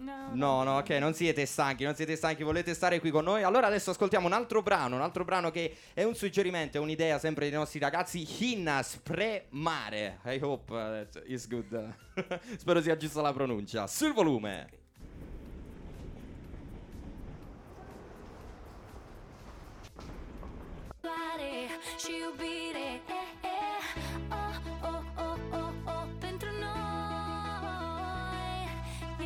[0.00, 3.42] No, No, no, ok, non siete stanchi, non siete stanchi, volete stare qui con noi?
[3.42, 7.18] Allora adesso ascoltiamo un altro brano, un altro brano che è un suggerimento, è un'idea
[7.18, 10.20] sempre dei nostri ragazzi, Hinna Spremare.
[10.24, 11.94] I hope is good.
[12.56, 13.88] Spero sia giusta la pronuncia.
[13.88, 14.68] Sul volume.
[22.02, 22.88] și iubire.
[23.18, 23.82] Eh, eh,
[24.42, 24.56] oh,
[24.90, 28.62] oh, oh, oh, oh, oh, pentru noi.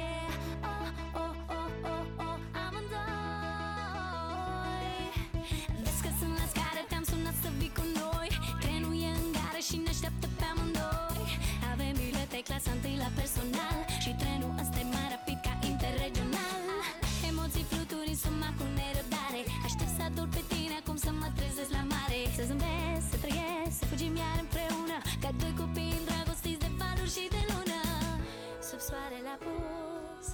[0.01, 0.31] Yeah.
[0.73, 0.89] oh,
[1.23, 3.71] oh, oh, oh, oh, amândoi.
[5.83, 8.29] Vezi că sunt la scară, te-am sunat să vii cu noi.
[8.63, 11.27] Trenul e în gară și ne așteaptă pe amândoi.
[11.73, 13.79] Avem bilete clasa întâi la personal.
[14.05, 16.61] Și trenul ăsta e mai rapid ca interregional.
[16.81, 16.89] Ah,
[17.31, 19.41] emoții fluturi în suma cu nerăbdare.
[19.67, 21.83] Aștept să ador pe tine acum să mă trezesc la
[29.43, 29.73] soarele
[30.17, 30.27] apus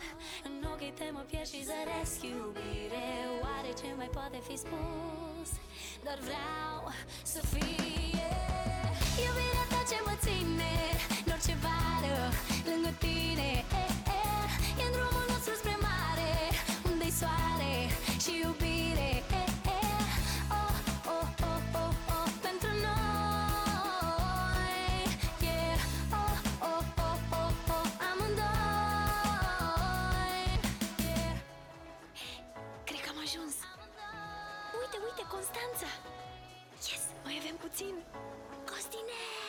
[0.48, 3.06] În ochii te mă pierd și zăresc iubire.
[3.42, 5.48] Oare ce mai poate fi spus?
[6.04, 6.82] Doar vreau
[7.32, 8.28] să fie.
[9.24, 9.77] Iubirea ta
[37.68, 37.94] puțin?
[38.64, 39.47] Costine!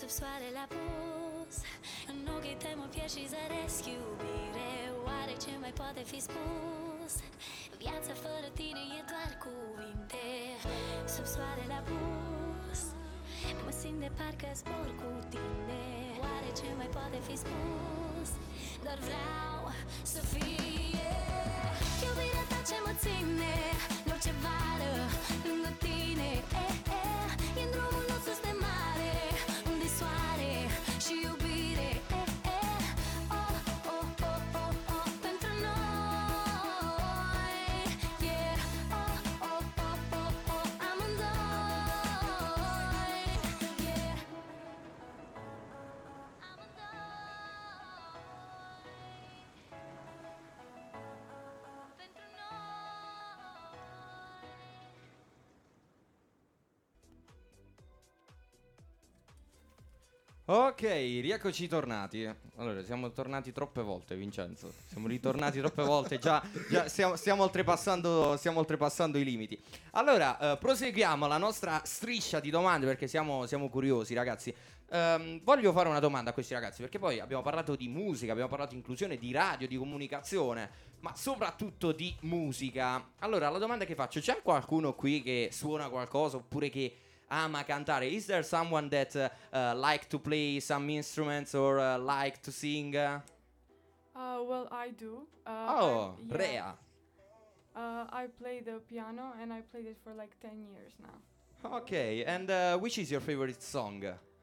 [0.00, 1.56] Sub soarele apus.
[2.12, 4.72] În ochii te mă pierd și zăresc iubire.
[5.06, 7.12] Oare ce mai poate fi spus?
[7.82, 10.26] Viața fără tine e doar cuvinte.
[11.14, 12.80] Sub soarele apus
[13.64, 15.84] Mă simt de parcă zbor cu tine.
[16.24, 18.28] Oare ce mai poate fi spus?
[18.84, 19.60] Doar vreau
[20.12, 21.10] să fie.
[22.04, 23.54] Iubirea ta ce mă ține
[24.04, 24.32] În orice
[60.48, 62.24] Ok, rieccoci tornati.
[62.58, 64.72] Allora, siamo tornati troppe volte, Vincenzo.
[64.86, 66.40] Siamo ritornati troppe volte, già,
[66.70, 69.60] già stiamo, stiamo oltrepassando, stiamo oltrepassando i limiti.
[69.90, 74.54] Allora, eh, proseguiamo la nostra striscia di domande perché siamo, siamo curiosi, ragazzi.
[74.90, 78.48] Ehm, voglio fare una domanda a questi ragazzi perché poi abbiamo parlato di musica, abbiamo
[78.48, 80.70] parlato di inclusione, di radio, di comunicazione,
[81.00, 83.14] ma soprattutto di musica.
[83.18, 86.98] Allora, la domanda che faccio, c'è qualcuno qui che suona qualcosa oppure che
[87.30, 88.10] ama cantare?
[88.12, 92.52] Is there someone that uh, uh, like to play some instruments or uh, like to
[92.52, 92.94] sing?
[92.96, 93.20] Uh,
[94.14, 95.26] well, I do.
[95.46, 96.36] Uh, oh, yeah.
[96.38, 96.62] Rea.
[97.74, 101.76] Uh, I play the piano and I played it for like 10 years now.
[101.78, 104.02] Okay, and uh, which is your favorite song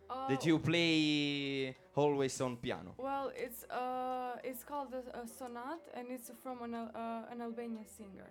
[0.10, 2.94] Uh, that you play always on piano?
[2.98, 7.88] Well, it's uh, it's called a, a sonat and it's from an, uh, an Albanian
[7.88, 8.30] singer.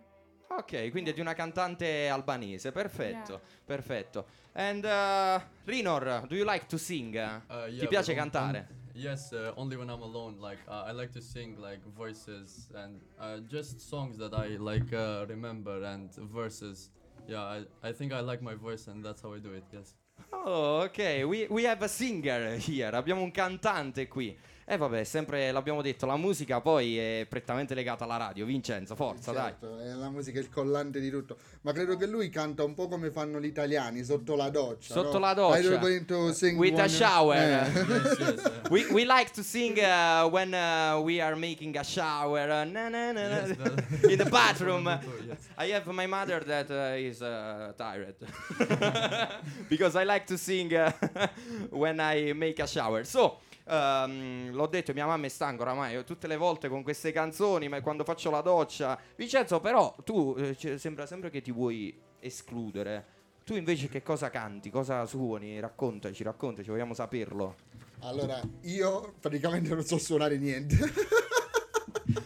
[0.59, 3.41] Ok, quindi è di una cantante albanese, perfetto, Yeah.
[3.65, 4.27] perfetto.
[4.55, 7.15] And uh, Rinor, do you like to sing?
[7.17, 8.59] Uh, Ti yeah, piace but on- cantare?
[8.69, 10.37] on- yes, uh, only when I'm alone.
[10.39, 14.93] Like uh, I like to sing like voices and uh, just songs that I like
[14.93, 16.91] uh, remember and verses.
[17.27, 19.65] Yeah, I, I think I like my voice and that's how I do it.
[19.73, 19.95] Yes.
[20.33, 24.37] Oh, ok, we, we have a singer here, abbiamo un cantante qui.
[24.65, 28.47] E vabbè, sempre l'abbiamo detto, la musica poi è prettamente legata alla radio.
[28.47, 29.51] Vincenzo, forza, dai.
[29.51, 31.37] Certo, è la musica il collante di tutto.
[31.63, 34.95] Ma credo che lui canta un po' come fanno gli italiani, sotto la doccia.
[34.95, 35.19] Sotto no?
[35.19, 35.57] la doccia.
[35.57, 37.37] Are you going to sing With a shower.
[37.37, 37.71] Eh.
[37.89, 38.51] yes, yes.
[38.71, 42.89] We, we like to sing uh, when uh, we are making a shower uh, na,
[42.89, 43.57] na, na, Yes,
[44.05, 44.89] in the bathroom.
[45.59, 48.15] I have my mother that uh, is uh, tired
[49.69, 50.93] because I like to sing uh,
[51.71, 53.05] when I make a shower.
[53.05, 57.69] So, um, l'ho detto, mia mamma è stanca oramai tutte le volte con queste canzoni,
[57.69, 58.99] ma quando faccio la doccia.
[59.17, 63.21] Vincenzo, però tu eh, sembra sempre che ti vuoi escludere.
[63.45, 64.71] Tu invece che cosa canti?
[64.71, 65.59] Cosa suoni?
[65.59, 67.57] Raccontaci, raccontaci, vogliamo saperlo.
[68.01, 70.77] Allora, io praticamente non so suonare niente.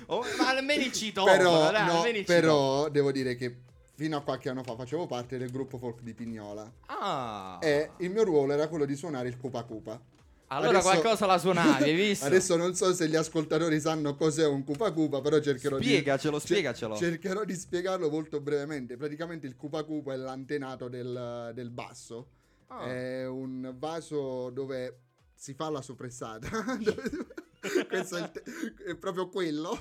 [0.06, 3.56] Oh, ma almeno ci topo, però, dai, no, ci però devo dire che
[3.94, 6.70] fino a qualche anno fa facevo parte del gruppo folk di Pignola.
[6.86, 7.58] Ah.
[7.60, 10.00] E il mio ruolo era quello di suonare il Cupa Cupa.
[10.48, 12.24] Allora adesso- qualcosa la suonavi, hai visto?
[12.26, 16.44] Adesso non so se gli ascoltatori sanno cos'è un Cupa Cupa, però cercherò Spiegacelo, di
[16.44, 16.96] spiegacelo.
[16.96, 18.96] cercherò di spiegarlo molto brevemente.
[18.96, 22.28] Praticamente il Cupa Cupa è l'antenato del, del basso.
[22.68, 22.84] Ah.
[22.86, 25.00] È un vaso dove
[25.34, 26.48] si fa la soppressata.
[27.88, 28.42] Questo è, te-
[28.86, 29.76] è proprio quello.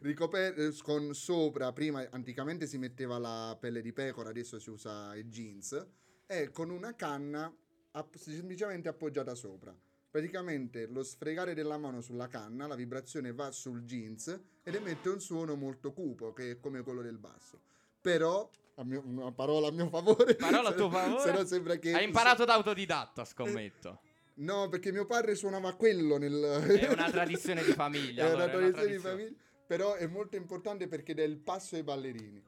[0.00, 5.24] Ricoperto con sopra, prima anticamente si metteva la pelle di pecora, adesso si usa i
[5.26, 5.86] jeans.
[6.26, 7.52] E con una canna
[7.92, 9.74] app- semplicemente appoggiata sopra.
[10.10, 15.20] Praticamente lo sfregare della mano sulla canna, la vibrazione va sul jeans ed emette un
[15.20, 17.60] suono molto cupo, che è come quello del basso.
[18.00, 20.34] Però, a mio- una parola a mio favore.
[20.34, 21.22] Parola a tuo favore?
[21.22, 21.92] Se no sembra che...
[21.94, 24.00] Hai imparato da autodidatta, scommetto.
[24.34, 26.42] No, perché mio padre suonava quello nel...
[26.42, 28.24] È una tradizione di famiglia.
[28.26, 29.16] È allora, una è una tradizione di tradizione.
[29.16, 29.36] famiglia.
[29.66, 32.42] Però è molto importante perché dà il passo ai ballerini.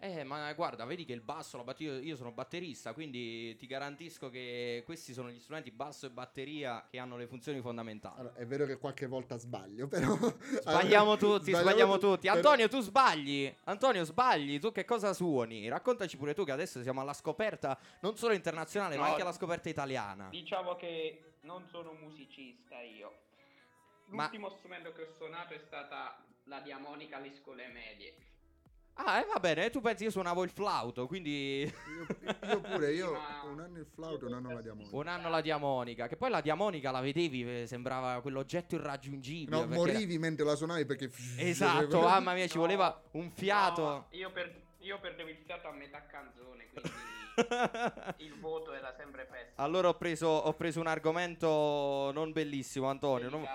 [0.00, 4.30] Eh, ma guarda, vedi che il basso, la batteria, io sono batterista, quindi ti garantisco
[4.30, 8.20] che questi sono gli strumenti basso e batteria che hanno le funzioni fondamentali.
[8.20, 10.16] Allora, è vero che qualche volta sbaglio, però...
[10.60, 12.20] Sbagliamo tutti, sbagliamo tu- tutti.
[12.28, 13.52] però- Antonio, tu sbagli.
[13.64, 14.60] Antonio, sbagli.
[14.60, 15.66] Tu che cosa suoni?
[15.68, 19.08] Raccontaci pure tu che adesso siamo alla scoperta non solo internazionale, ma No.
[19.10, 20.28] anche alla scoperta italiana.
[20.30, 23.22] Diciamo che non sono musicista io.
[24.10, 28.14] Ma- L'ultimo strumento che ho suonato è stata la diamonica alle scuole medie.
[29.00, 33.12] Ah, e va bene, tu pensi io suonavo il flauto, quindi Io, io pure, io
[33.14, 34.96] Ma- un anno il flauto, un anno la diamonica.
[34.96, 39.50] un anno la diamonica, che poi la diamonica la vedevi, eh, sembrava quell'oggetto irraggiungibile.
[39.56, 41.10] No, perché era- morivi mentre la suonavi perché...
[41.38, 43.82] Esatto, mamma mia, ci No, voleva un fiato.
[43.82, 46.90] no, io, per- io perdevo il fiato a metà canzone, quindi
[48.24, 49.52] il voto era sempre pessimo.
[49.64, 53.30] allora ho preso, ho preso un argomento non bellissimo, Antonio.
[53.30, 53.46] non-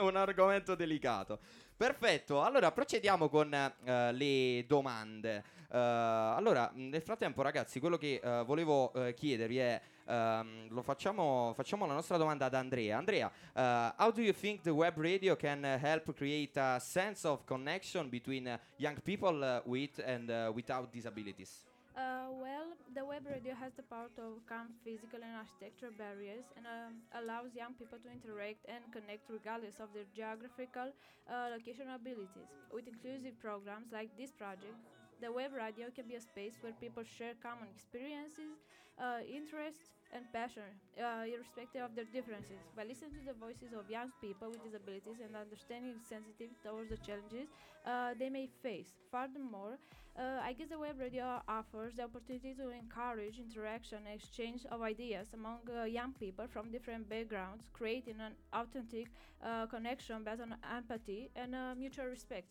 [0.00, 1.40] un argomento delicato.
[1.80, 5.42] Perfetto, allora procediamo con eh, le domande.
[5.72, 9.80] Eh, allora, nel frattempo, ragazzi, quello che eh, volevo chiedervi è.
[10.04, 12.98] ehm, lo facciamo, facciamo la nostra domanda ad Andrea.
[12.98, 17.26] Andrea, eh, how do you think the web radio can eh, help create a sense
[17.26, 21.69] of connection between eh, young people with and without disabilities?
[21.96, 26.64] Uh, well, the web radio has the power to overcome physical and architectural barriers and
[26.66, 30.94] um, allows young people to interact and connect regardless of their geographical
[31.26, 32.54] uh, location abilities.
[32.70, 34.78] With inclusive programs like this project,
[35.20, 38.62] the web radio can be a space where people share common experiences,
[39.00, 40.66] uh, interests, and passion,
[40.98, 42.58] uh, irrespective of their differences.
[42.76, 46.96] By listening to the voices of young people with disabilities and understanding sensitive towards the
[46.98, 47.48] challenges
[47.86, 48.98] uh, they may face.
[49.10, 49.78] Furthermore,
[50.18, 54.82] uh, I guess the web radio offers the opportunity to encourage interaction and exchange of
[54.82, 59.06] ideas among uh, young people from different backgrounds, creating an authentic
[59.44, 62.48] uh, connection based on empathy and mutual respect.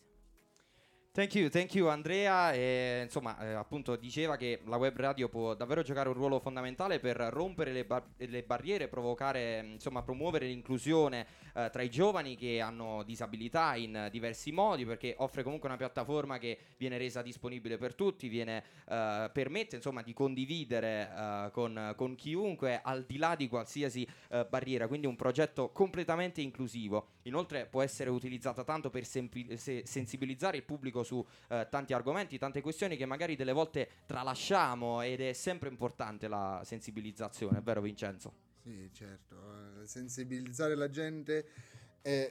[1.12, 2.52] Thank you, thank you Andrea.
[2.52, 7.00] E, insomma, eh, appunto diceva che la web radio può davvero giocare un ruolo fondamentale
[7.00, 12.60] per rompere le, bar- le barriere, provocare, insomma, promuovere l'inclusione eh, tra i giovani che
[12.60, 17.96] hanno disabilità in diversi modi, perché offre comunque una piattaforma che viene resa disponibile per
[17.96, 23.48] tutti, viene, eh, permette insomma di condividere eh, con, con chiunque al di là di
[23.48, 27.08] qualsiasi eh, barriera, quindi un progetto completamente inclusivo.
[27.22, 32.38] Inoltre può essere utilizzata tanto per sempi- se- sensibilizzare il pubblico su eh, tanti argomenti,
[32.38, 37.80] tante questioni che magari delle volte tralasciamo ed è sempre importante la sensibilizzazione, è vero
[37.80, 38.32] Vincenzo?
[38.62, 39.36] Sì, certo.
[39.82, 41.46] eh, Sensibilizzare la gente
[42.02, 42.30] è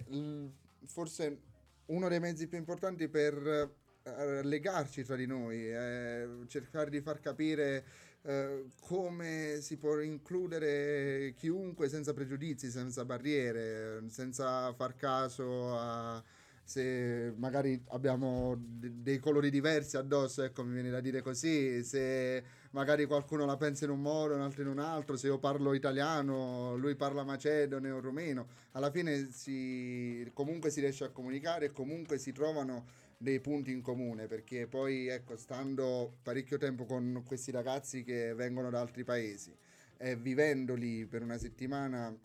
[0.86, 1.42] forse
[1.88, 7.20] uno dei mezzi più importanti per eh, legarci tra di noi, eh, cercare di far
[7.20, 7.84] capire
[8.22, 16.24] eh, come si può includere chiunque senza pregiudizi, senza barriere, senza far caso a
[16.70, 22.44] se magari abbiamo de- dei colori diversi addosso, ecco, mi viene da dire così, se
[22.72, 25.74] magari qualcuno la pensa in un modo, un altro in un altro, se io parlo
[25.74, 31.72] italiano, lui parla macedone o rumeno, alla fine si, comunque si riesce a comunicare e
[31.72, 32.86] comunque si trovano
[33.18, 38.70] dei punti in comune, perché poi, ecco, stando parecchio tempo con questi ragazzi che vengono
[38.70, 39.56] da altri paesi
[39.98, 42.16] e vivendo lì per una settimana,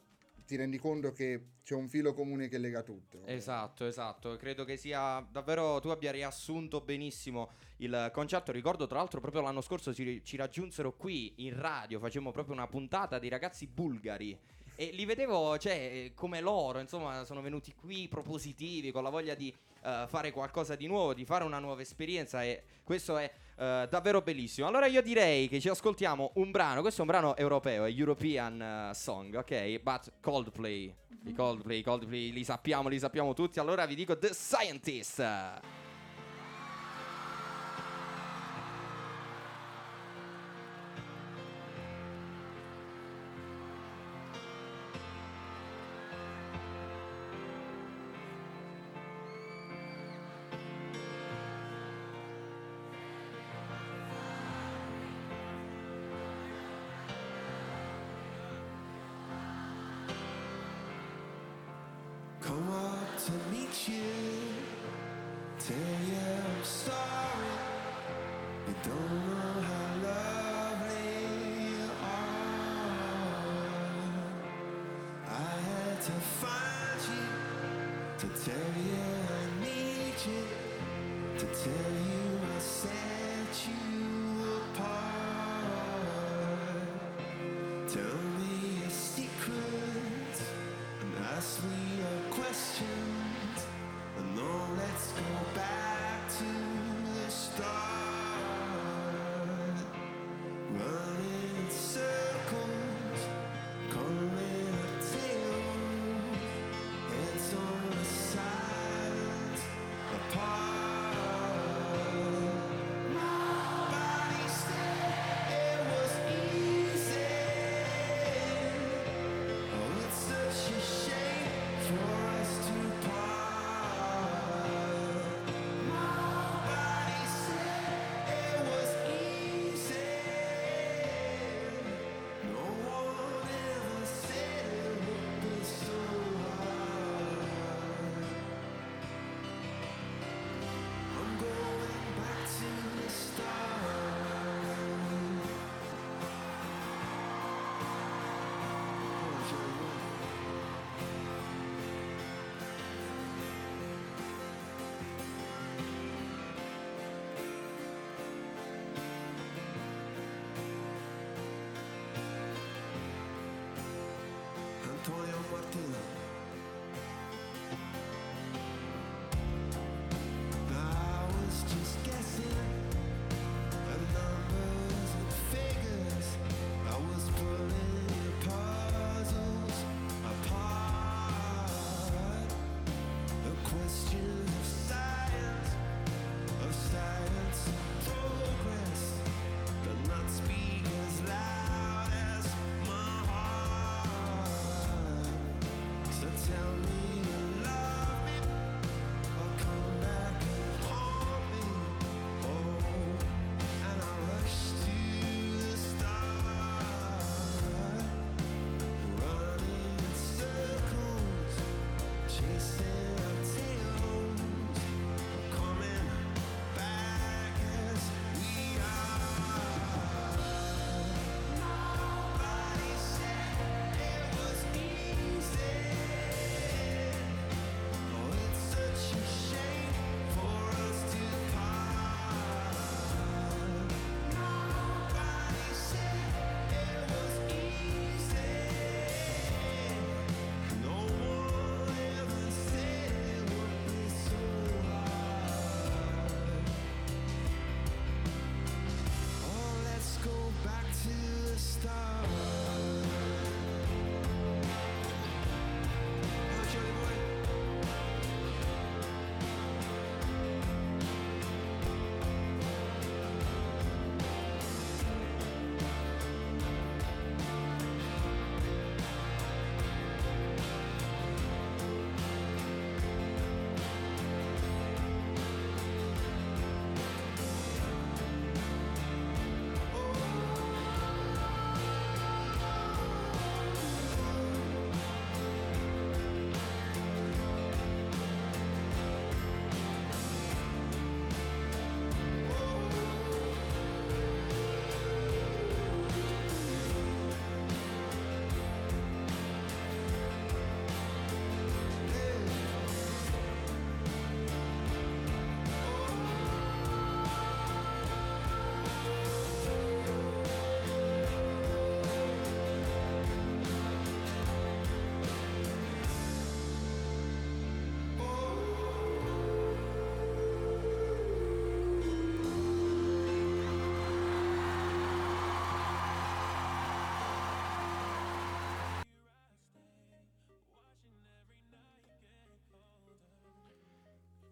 [0.46, 3.22] ti rendi conto che c'è un filo comune che lega tutto.
[3.24, 4.36] Esatto, esatto.
[4.36, 8.52] Credo che sia davvero tu abbia riassunto benissimo il concetto.
[8.52, 12.66] Ricordo tra l'altro proprio l'anno scorso ci, ci raggiunsero qui in radio, facemmo proprio una
[12.66, 14.38] puntata dei ragazzi bulgari
[14.76, 19.34] e li vedevo, cioè, eh, come loro, insomma, sono venuti qui propositivi, con la voglia
[19.34, 23.86] di uh, fare qualcosa di nuovo, di fare una nuova esperienza e questo è eh,
[23.88, 24.66] davvero bellissimo.
[24.66, 28.88] Allora io direi che ci ascoltiamo un brano, questo è un brano europeo, è European
[28.90, 29.80] uh, Song, ok?
[29.80, 31.28] But Coldplay, mhm.
[31.28, 35.83] i Coldplay, i Coldplay li sappiamo, li sappiamo tutti, allora vi dico The Scientist.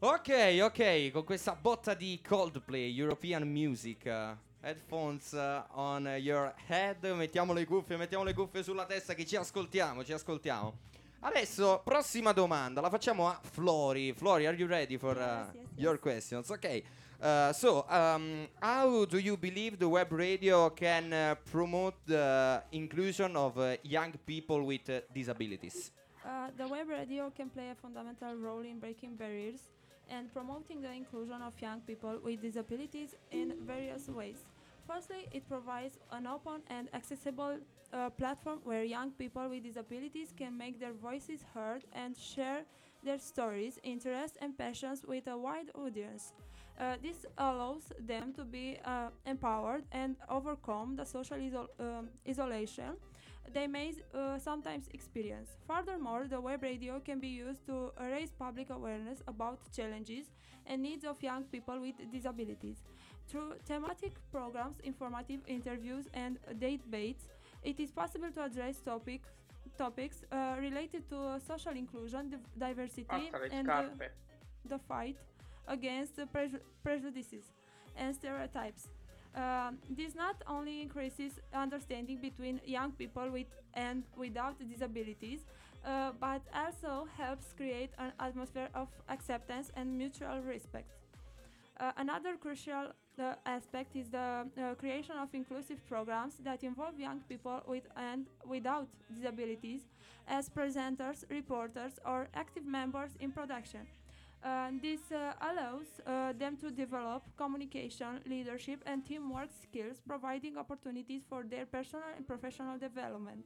[0.05, 4.03] Ok, ok, con questa botta di Coldplay, European Music.
[4.05, 9.25] uh, headphones uh, on your head, mettiamo le cuffie, mettiamo le cuffie sulla testa che
[9.25, 10.77] ci ascoltiamo, ci ascoltiamo.
[11.21, 14.13] Adesso, prossima domanda, la facciamo a Flori.
[14.13, 16.51] Flori, are you ready for uh, Yes, yes, your questions?
[16.51, 16.83] Ok.
[17.21, 23.37] Uh, so, um, how do you believe the web radio can uh, promote the inclusion
[23.37, 25.93] of uh, young people with uh, disabilities?
[26.25, 29.71] Uh, the web radio can play a fundamental role in breaking barriers
[30.09, 34.45] and promoting the inclusion of young people with disabilities in various ways.
[34.87, 37.59] Firstly, it provides an open and accessible
[37.93, 42.63] uh, platform where young people with disabilities can make their voices heard and share
[43.05, 46.33] their stories, interests, and passions with a wide audience.
[46.79, 51.37] Uh, this allows them to be uh, empowered and overcome the social
[51.79, 52.97] um, isolation
[53.53, 55.51] they may uh, sometimes experience.
[55.67, 60.27] Furthermore, the web radio can be used to raise public awareness about challenges
[60.67, 62.79] and needs of young people with disabilities.
[63.29, 67.25] Through thematic programs, informative interviews, and debates,
[67.63, 69.29] it is possible to address topics
[69.79, 73.07] topics uh, related to social inclusion, div- diversity,
[73.53, 73.83] and uh,
[74.69, 75.17] the fight
[75.69, 77.45] against the preju- prejudices
[77.97, 78.89] and stereotypes.
[79.35, 85.41] Um, this not only increases understanding between young people with and without disabilities,
[85.87, 90.91] uh, but also helps create an atmosphere of acceptance and mutual respect.
[91.81, 97.21] Uh, another crucial uh, aspect is the uh, creation of inclusive programs that involve young
[97.29, 99.81] people with and without disabilities
[100.29, 103.81] as presenters, reporters, or active members in production.
[104.45, 111.23] Uh, this uh, allows uh, them to develop communication, leadership, and teamwork skills, providing opportunities
[111.29, 113.45] for their personal and professional development.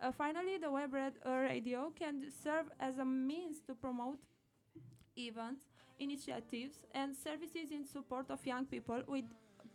[0.00, 4.18] Uh, finally, the web uh, radio can serve as a means to promote
[5.16, 5.62] events,
[6.00, 9.24] initiatives, and services in support of young people with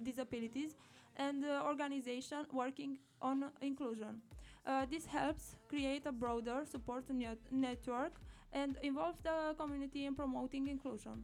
[0.03, 0.75] disabilities
[1.15, 4.21] and uh, organizations working on inclusion.
[4.65, 8.11] Uh, this helps create a broader support net- network
[8.51, 11.23] and involves the community in promoting inclusion.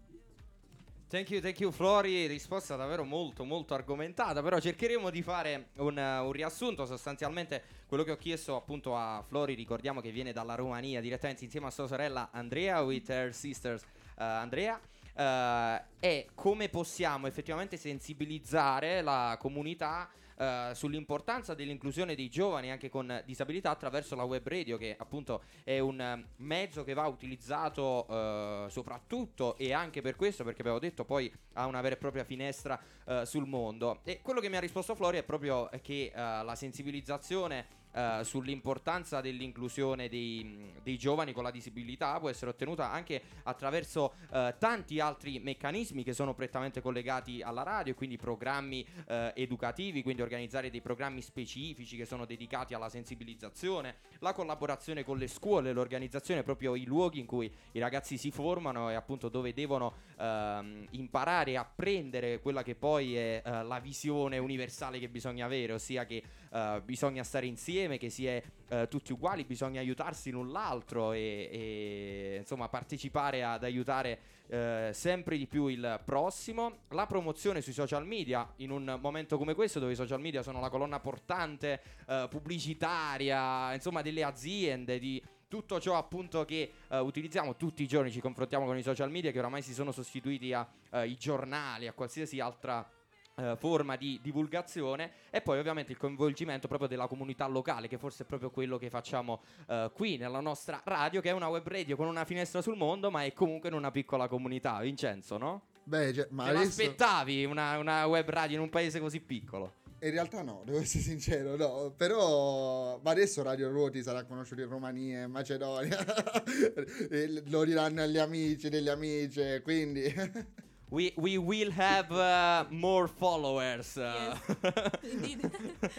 [1.13, 5.95] Thank you, thank you Flori, risposta davvero molto molto argomentata, però cercheremo di fare un,
[5.95, 10.55] eh, un riassunto, sostanzialmente quello che ho chiesto appunto a Flori, ricordiamo che viene dalla
[10.55, 14.79] Romania direttamente insieme a sua sorella Andrea, with her sisters eh, Andrea,
[15.15, 20.09] eh, è come possiamo effettivamente sensibilizzare la comunità
[20.43, 25.79] eh, sull'importanza dell'inclusione dei giovani anche con disabilità attraverso la web radio che appunto è
[25.79, 31.05] un eh, mezzo che va utilizzato eh, soprattutto e anche per questo perché abbiamo detto
[31.05, 34.01] poi ha una vera e propria finestra eh, sul mondo.
[34.03, 39.21] E quello che mi ha risposto Flori è proprio che eh, la sensibilizzazione eh, sull'importanza
[39.21, 45.39] dell'inclusione dei, dei giovani con la disabilità può essere ottenuta anche attraverso eh, tanti altri
[45.39, 51.21] meccanismi che sono prettamente collegati alla radio, quindi programmi eh, educativi, quindi organizzare dei programmi
[51.21, 57.19] specifici che sono dedicati alla sensibilizzazione, la collaborazione con le scuole, l'organizzazione proprio i luoghi
[57.19, 62.63] in cui i ragazzi si formano e appunto dove devono ehm, imparare e apprendere quella
[62.63, 66.23] che poi è eh, la visione universale che bisogna avere, ossia che
[66.53, 71.49] eh, bisogna stare insieme, che si è eh, tutti uguali, bisogna aiutarsi l'un l'altro e,
[71.51, 76.81] e, insomma partecipare ad aiutare eh, sempre di più il prossimo.
[76.89, 80.59] La promozione sui social media in un momento come questo dove i social media sono
[80.59, 81.81] la colonna portante
[82.29, 88.19] pubblicitaria, insomma delle aziende, di tutto ciò appunto che eh, utilizziamo tutti i giorni, ci
[88.19, 92.87] confrontiamo con i social media che oramai si sono sostituiti ai giornali, a qualsiasi altra
[93.35, 98.23] eh, forma di divulgazione e poi ovviamente il coinvolgimento proprio della comunità locale che forse
[98.23, 101.95] è proprio quello che facciamo eh, qui nella nostra radio che è una web radio
[101.95, 105.61] con una finestra sul mondo ma è comunque in una piccola comunità Vincenzo no?
[105.83, 106.65] Beh, cioè, ma Te adesso...
[106.65, 109.81] l'aspettavi una, una web radio in un paese così piccolo?
[110.03, 111.93] In realtà no, devo essere sincero, no.
[111.95, 115.97] Però ma adesso Radio Ruoti sarà conosciuto in Romania, in Macedonia.
[117.47, 120.03] Lo diranno agli amici degli amici, quindi
[120.93, 123.97] We, we will have uh, more followers.
[123.97, 124.37] uh.
[125.03, 125.49] Indeed.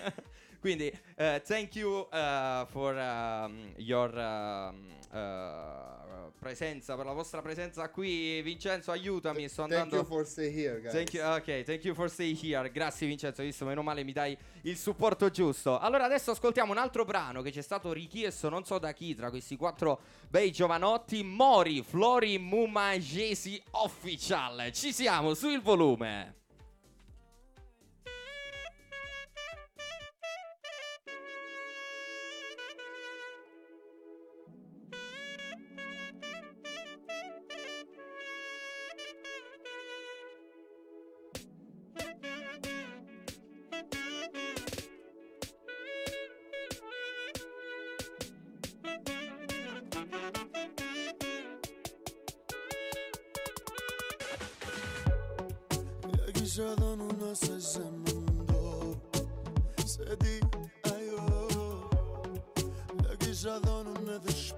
[0.62, 6.04] Quindi, uh, thank you uh, for um, your um, uh,
[6.39, 8.41] presenza, per la vostra presenza qui.
[8.43, 9.97] Vincenzo, aiutami, sto thank andando...
[9.97, 10.93] you for stay here, guys.
[10.93, 12.70] Thank you, ok, thank you for stay here.
[12.70, 15.79] Grazie Vincenzo, visto, meno male mi dai il supporto giusto.
[15.79, 19.14] Allora adesso ascoltiamo un altro brano che ci è stato richiesto, non so da chi,
[19.14, 24.70] tra questi quattro bei giovanotti, Mori, Flori, Mumagesi Official.
[24.72, 26.43] Ci siamo, su il volume.
[63.55, 64.54] I don't another.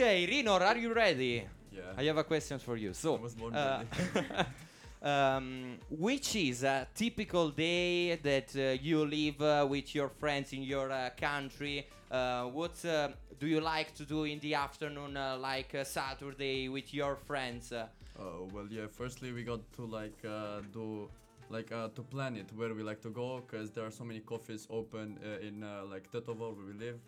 [0.00, 1.42] Okay, Rinor, are you ready?
[1.72, 1.80] Yeah.
[1.96, 2.94] I have a question for you.
[2.94, 3.82] So, I was born uh,
[5.02, 10.62] um, which is a typical day that uh, you live uh, with your friends in
[10.62, 11.88] your uh, country?
[12.12, 13.08] Uh, what uh,
[13.40, 17.72] do you like to do in the afternoon, like Saturday, with your friends?
[17.72, 18.86] Oh well, yeah.
[18.88, 21.10] Firstly, we got to like uh, do
[21.50, 24.20] like uh, to plan it where we like to go because there are so many
[24.20, 27.00] coffees open uh, in uh, like Tetovo where we live.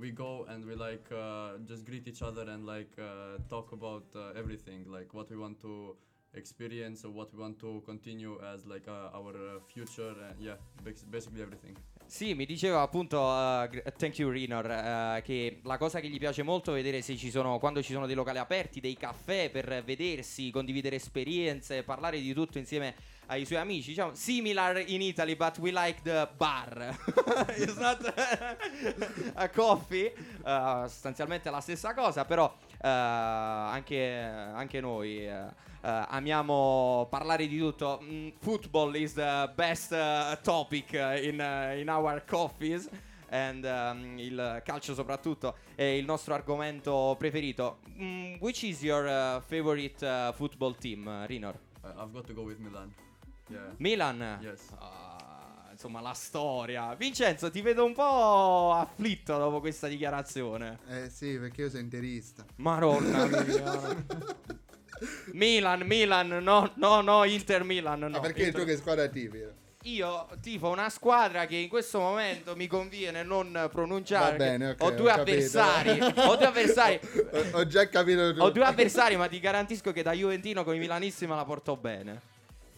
[0.00, 4.04] We go and we like uh, just greet each other and like uh, talk about
[4.14, 5.96] uh, everything, like what we want to
[6.34, 10.10] experience or what we want to continue as like uh, our uh, future.
[10.10, 11.76] Uh, yeah, bas- basically everything.
[12.06, 13.18] Sì, mi diceva appunto,
[13.98, 17.58] thank you Rinor, che la cosa che gli piace molto è vedere se ci sono,
[17.58, 22.56] quando ci sono dei locali aperti, dei caffè per vedersi, condividere esperienze, parlare di tutto
[22.56, 22.94] insieme
[23.28, 23.90] ai suoi amici.
[23.90, 26.96] Diciamo, similar in Italy, but we like the bar.
[27.56, 28.00] It's not
[29.34, 30.12] a coffee,
[30.42, 35.26] uh, sostanzialmente la stessa cosa, però uh, anche, anche noi...
[35.26, 38.00] uh, amiamo parlare di tutto.
[38.02, 39.94] Mm, football is the best
[40.42, 41.40] topic in,
[41.76, 42.88] in our coffees.
[43.30, 47.80] And um, il calcio soprattutto è il nostro argomento preferito.
[48.00, 51.58] Mm, which is your uh, favorite uh, football team, Rinor?
[51.82, 52.92] Uh, I've got to go with Milan.
[53.48, 53.74] Yeah.
[53.78, 54.38] Milan?
[54.40, 54.60] Yes.
[54.78, 56.94] Ah, insomma, la storia.
[56.94, 60.78] Vincenzo, ti vedo un po' afflitto dopo questa dichiarazione.
[60.88, 62.44] Eh sì, perché io sono interista.
[62.56, 64.04] Maronna mia.
[65.32, 68.08] Milan, Milan, no, no, no, Inter Milan, no.
[68.08, 69.66] Ma perché Inter- tu che squadra tifi?
[69.82, 74.32] Io tifo una squadra che in questo momento mi conviene non pronunciare.
[74.32, 76.98] Va bene, perché ok, ho due ho ho due avversari.
[77.30, 78.40] Ho, ho già capito tu.
[78.40, 82.20] Ho due avversari, ma ti garantisco che da Juventino con i milanissimi la porto bene.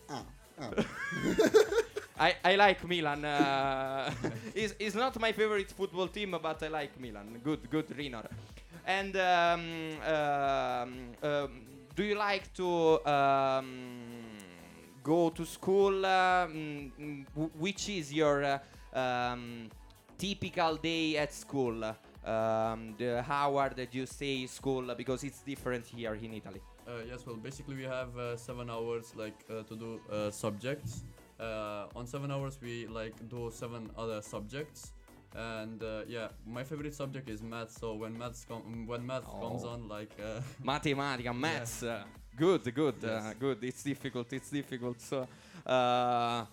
[0.09, 0.25] Ah,
[0.61, 0.71] ah.
[2.21, 3.25] I, I like Milan.
[3.25, 4.13] Uh,
[4.55, 7.41] it's, it's not my favorite football team, but I like Milan.
[7.43, 8.27] Good, good, Rinor.
[8.87, 9.63] And um,
[10.07, 10.93] um,
[11.23, 11.63] um,
[11.97, 13.67] do you like to um,
[15.03, 16.05] go to school?
[16.05, 17.25] Uh, mm,
[17.59, 19.71] which is your uh, um,
[20.19, 21.83] typical day at school.
[22.23, 26.61] Um, the hour that you stay school because it's different here in Italy.
[26.91, 31.05] Uh, yes, well, basically we have uh, seven hours like uh, to do uh, subjects.
[31.39, 34.93] Uh, on seven hours we like do seven other subjects,
[35.37, 37.71] and uh, yeah, my favorite subject is math.
[37.79, 39.69] So when maths com- when math comes Oh.
[39.75, 41.83] on, like uh, Matematica, maths.
[41.85, 42.03] uh,
[42.37, 43.63] Good, good, uh, good.
[43.65, 44.99] It's difficult, it's difficult.
[45.01, 45.27] So,
[45.67, 46.45] uh,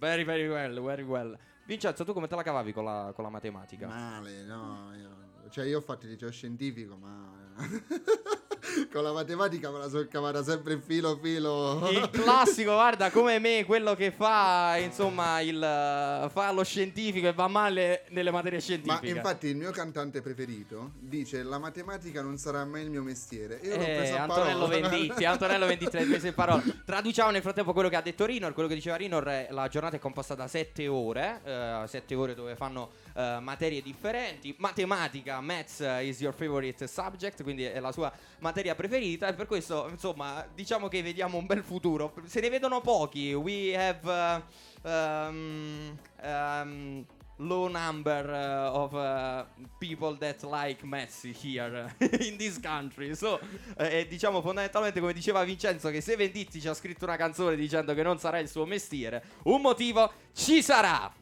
[0.00, 1.36] very, very well, very well.
[1.66, 3.88] Vincenzo, tu come te la cavavi con la, con la matematica?
[3.88, 4.92] Male, no.
[4.96, 7.44] io- cioè, io ho fatto il liceo scientifico, ma.
[8.92, 11.88] con la matematica me la sono cavata sempre filo filo.
[11.90, 17.32] Il classico, guarda, come me, quello che fa, insomma, il, uh, fa lo scientifico e
[17.32, 19.08] va male nelle materie Ma scientifiche.
[19.08, 23.60] infatti il mio cantante preferito dice la matematica non sarà mai il mio mestiere.
[23.62, 24.66] Io l'ho Eh, preso a Antonello.
[24.66, 26.62] Venditti, Antonello Venditti, l'hai preso in parola.
[26.84, 28.52] Traduciamo nel frattempo quello che ha detto Rinor.
[28.52, 32.56] Quello che diceva Rinor la giornata è composta da sette ore, eh, sette ore dove
[32.56, 34.54] fanno eh, materie differenti.
[34.58, 39.28] Matematica, maths eh, is your favorite subject, quindi è la sua materia preferita.
[39.28, 42.12] E per questo, insomma, diciamo che vediamo un bel futuro.
[42.26, 43.32] Se ne vedono pochi.
[43.32, 44.42] We have.
[44.84, 47.06] uh, um, um,
[47.38, 49.44] low number uh, of uh,
[49.78, 53.14] people that like Messi here in this country.
[53.14, 53.38] So,
[53.76, 57.92] eh, diciamo fondamentalmente come diceva Vincenzo che se Venditti ci ha scritto una canzone dicendo
[57.94, 61.12] che non sarà il suo mestiere, un motivo ci sarà.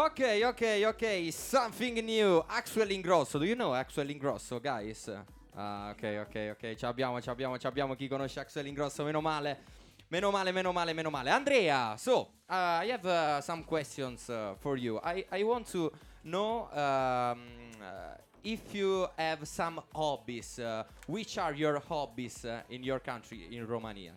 [0.00, 1.28] Ok, ok, ok.
[1.32, 2.44] Something new.
[2.46, 3.36] Axel Ingrosso.
[3.36, 5.12] Do you know Axel Ingrosso, guys?
[5.56, 6.74] Ah, ok, ok, ok.
[6.76, 7.96] Ci abbiamo, ci abbiamo, ci abbiamo.
[7.96, 9.02] Chi conosce Axel Ingrosso?
[9.02, 9.58] Meno male.
[10.06, 11.30] Meno male, meno male, meno male.
[11.30, 15.00] Andrea, so uh, I have uh, some questions uh, for you.
[15.02, 15.90] I, I want to
[16.22, 17.42] know um,
[17.82, 20.60] uh, if you have some hobbies.
[20.60, 24.12] Uh, which are your hobbies uh, in your country, in Romania?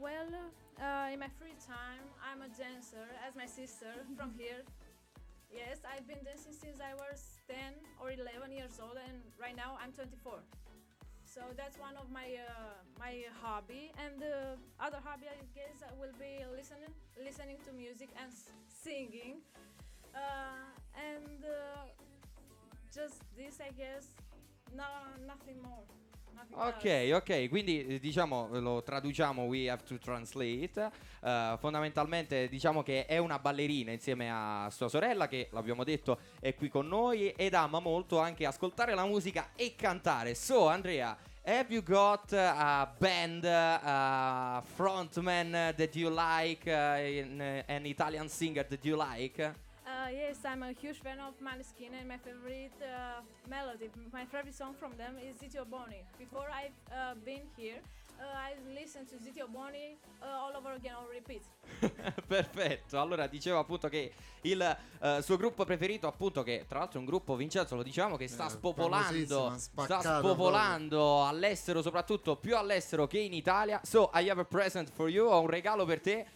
[0.00, 0.26] Well,
[1.12, 4.64] in my free time, I'm a dancer, as my sister from here.
[5.50, 7.56] Yes, I've been dancing since I was 10
[8.00, 10.44] or 11 years old, and right now I'm 24.
[11.24, 16.12] So that's one of my uh, my hobby, and the other hobby I guess will
[16.18, 18.32] be listening listening to music and
[18.68, 19.40] singing,
[20.14, 21.84] uh, and uh,
[22.92, 24.08] just this I guess.
[24.76, 24.84] No,
[25.26, 25.84] nothing more.
[26.50, 30.90] Ok, ok, quindi eh, diciamo lo traduciamo, we have to translate.
[31.22, 36.54] Eh, fondamentalmente diciamo che è una ballerina insieme a sua sorella che l'abbiamo detto è
[36.54, 40.34] qui con noi ed ama molto anche ascoltare la musica e cantare.
[40.34, 47.62] So Andrea, have you got uh, a band, uh, frontman that you like, uh, uh,
[47.66, 49.66] an Italian singer that you like?
[49.98, 53.20] Uh, yes, I'm a huge fan of Maneskin, and my favorite uh,
[53.50, 56.04] melody, my favorite song from them is Zitio Boni.
[56.16, 57.80] Before I've uh, been here,
[58.20, 61.42] uh, I listened to Zitio Boni uh, all over again on repeat.
[62.28, 67.00] Perfetto, allora dicevo appunto che il eh, suo gruppo preferito, appunto che tra l'altro è
[67.00, 73.08] un gruppo Vincenzo, lo diciamo che sta Eh, spopolando, sta spopolando all'estero, soprattutto più all'estero
[73.08, 73.80] che in Italia.
[73.82, 76.26] So, I have a present for you, ho un regalo per te.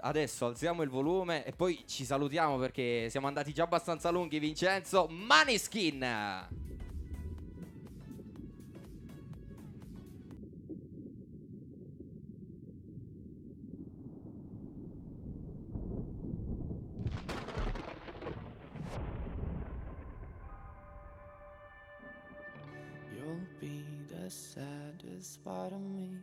[0.00, 5.08] Adesso alziamo il volume e poi ci salutiamo perché siamo andati già abbastanza lunghi, Vincenzo.
[5.08, 6.46] Maneskin!
[23.12, 26.20] You'll be the saddest part of me,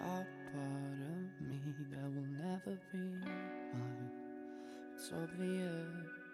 [0.00, 1.60] a part of me
[1.90, 2.98] that will never be
[3.72, 4.10] mine.
[4.94, 6.28] It's obvious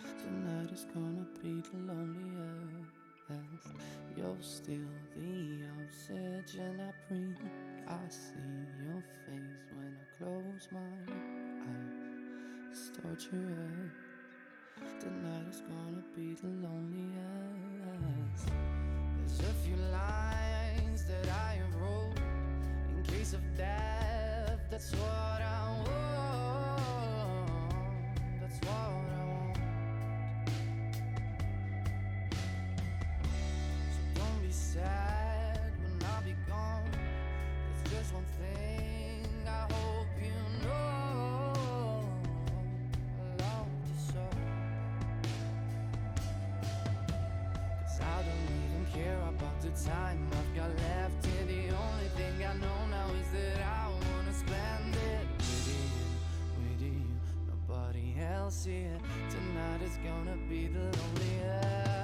[0.00, 2.94] tonight is gonna be the loneliest.
[4.16, 7.36] You're still the oxygen I breathe.
[7.88, 10.94] I see your face when I close my
[11.68, 11.94] eyes.
[12.70, 13.92] It's torturous.
[15.00, 18.48] Tonight is gonna be the loneliest.
[19.18, 21.74] There's a few lines that I have
[23.16, 24.58] case of death.
[24.70, 27.48] That's what I want.
[28.40, 29.58] That's what I want.
[33.94, 36.90] So don't be sad when I'll be gone.
[37.84, 38.73] There's just one thing
[49.64, 51.46] the time I've got left here.
[51.46, 55.84] The only thing I know now is that I wanna spend it with you,
[56.58, 57.02] with you.
[57.48, 58.98] Nobody else here.
[59.30, 62.03] Tonight is gonna be the loneliest.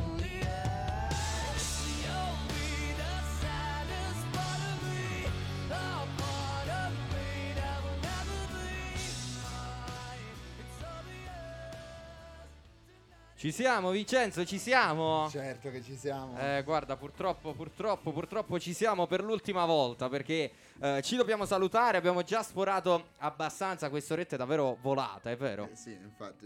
[13.41, 15.27] Ci siamo, Vincenzo, ci siamo.
[15.27, 16.39] Certo che ci siamo.
[16.39, 21.97] Eh, guarda, purtroppo, purtroppo, purtroppo ci siamo per l'ultima volta perché eh, ci dobbiamo salutare.
[21.97, 23.89] Abbiamo già sforato abbastanza.
[23.89, 25.69] Quest'oretta è davvero volata, è vero?
[25.71, 26.45] Eh, sì, infatti.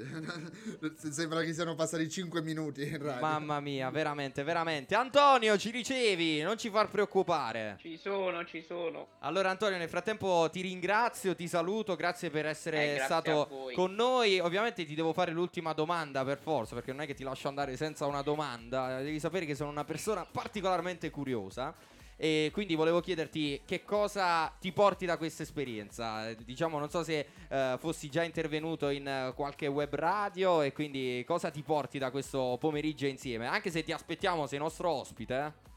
[1.11, 3.19] Sembra che siano passati 5 minuti in radio.
[3.19, 4.95] Mamma mia, veramente, veramente.
[4.95, 7.75] Antonio, ci ricevi, non ci far preoccupare.
[7.77, 9.07] Ci sono, ci sono.
[9.19, 13.93] Allora, Antonio, nel frattempo ti ringrazio, ti saluto, grazie per essere Eh, grazie stato con
[13.93, 14.39] noi.
[14.39, 17.75] Ovviamente ti devo fare l'ultima domanda per forza, perché non è che ti lascio andare
[17.75, 19.01] senza una domanda.
[19.01, 21.73] Devi sapere che sono una persona particolarmente curiosa.
[22.17, 26.31] E quindi volevo chiederti che cosa ti porti da questa esperienza.
[26.33, 31.23] Diciamo, non so se eh, fossi già intervenuto in eh, qualche web radio e quindi
[31.27, 33.47] cosa ti porti da questo pomeriggio insieme.
[33.47, 35.35] Anche se ti aspettiamo, sei nostro ospite.
[35.35, 35.73] eh.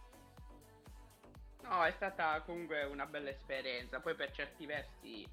[1.63, 3.99] No, è stata comunque una bella esperienza.
[3.99, 5.27] Poi per certi versi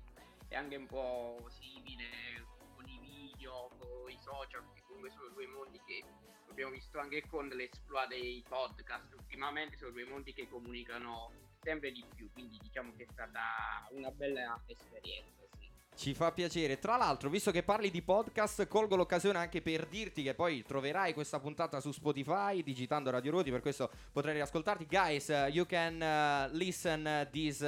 [0.47, 4.63] è anche un po' simile con i video, con i social,
[5.05, 6.03] comunque sono due mondi che
[6.49, 9.13] abbiamo visto anche con l'esploit dei podcast.
[9.13, 14.09] Ultimamente sono due mondi che comunicano sempre di più, quindi diciamo che è stata una
[14.11, 15.43] bella esperienza.
[15.57, 15.69] Sì.
[15.95, 16.79] Ci fa piacere.
[16.79, 21.13] Tra l'altro, visto che parli di podcast, colgo l'occasione anche per dirti che poi troverai
[21.13, 24.85] questa puntata su Spotify digitando Radio Ruoti, per questo potrai riascoltarti.
[24.85, 27.61] Guys, uh, you can uh, listen uh, this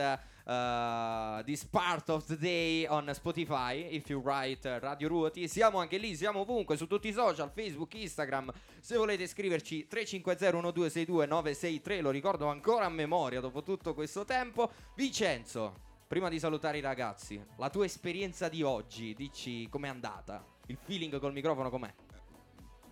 [0.47, 5.47] uh, this part of the day on Spotify if you write uh, Radio Ruoti.
[5.47, 8.53] Siamo anche lì, siamo ovunque su tutti i social, Facebook, Instagram.
[8.79, 14.71] Se volete scriverci 350-1262-963, lo ricordo ancora a memoria dopo tutto questo tempo.
[14.95, 15.73] Vincenzo,
[16.07, 20.43] prima di salutare i ragazzi, la tua esperienza di oggi, dici com'è andata?
[20.67, 21.93] Il feeling col microfono com'è?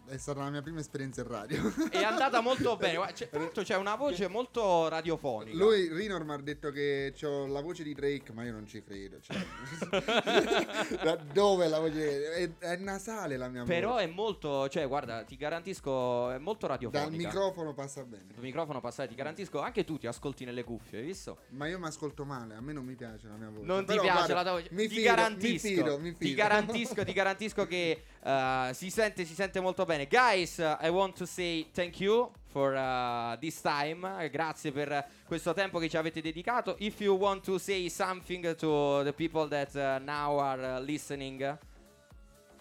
[0.08, 1.74] È stata la mia prima esperienza in radio.
[1.90, 3.12] È andata molto bene.
[3.14, 5.58] c'è- tra l'altro c'è una voce molto radiofonica.
[5.58, 8.84] Lui, Rinor, mi ha detto che ho la voce di Drake, ma io non ci
[8.84, 9.20] credo.
[9.20, 9.36] cioè.
[11.04, 12.34] da dove la voce?
[12.34, 14.04] È, è nasale la mia Però voce.
[14.04, 17.10] è molto, cioè guarda, ti garantisco, è molto radiofonica.
[17.10, 18.26] Dal microfono passa bene.
[18.36, 21.38] Il microfono passare, ti garantisco, anche tu ti ascolti nelle cuffie, hai visto?
[21.50, 23.66] Ma io mi ascolto male, a me non mi piace la mia voce.
[23.66, 24.68] Non Però ti piace guarda, la tua voce?
[24.72, 26.38] Mi ti fido, garantisco, mi fido, mi ti fido.
[26.38, 30.08] garantisco, ti garantisco che uh, si sente, si sente molto bene.
[30.08, 34.04] Guys, uh, I want to say thank you for uh, this time.
[34.20, 36.76] Eh, Grazie per questo tempo che ci avete dedicato.
[36.80, 41.58] If you want to say something to the people that uh, now are listening,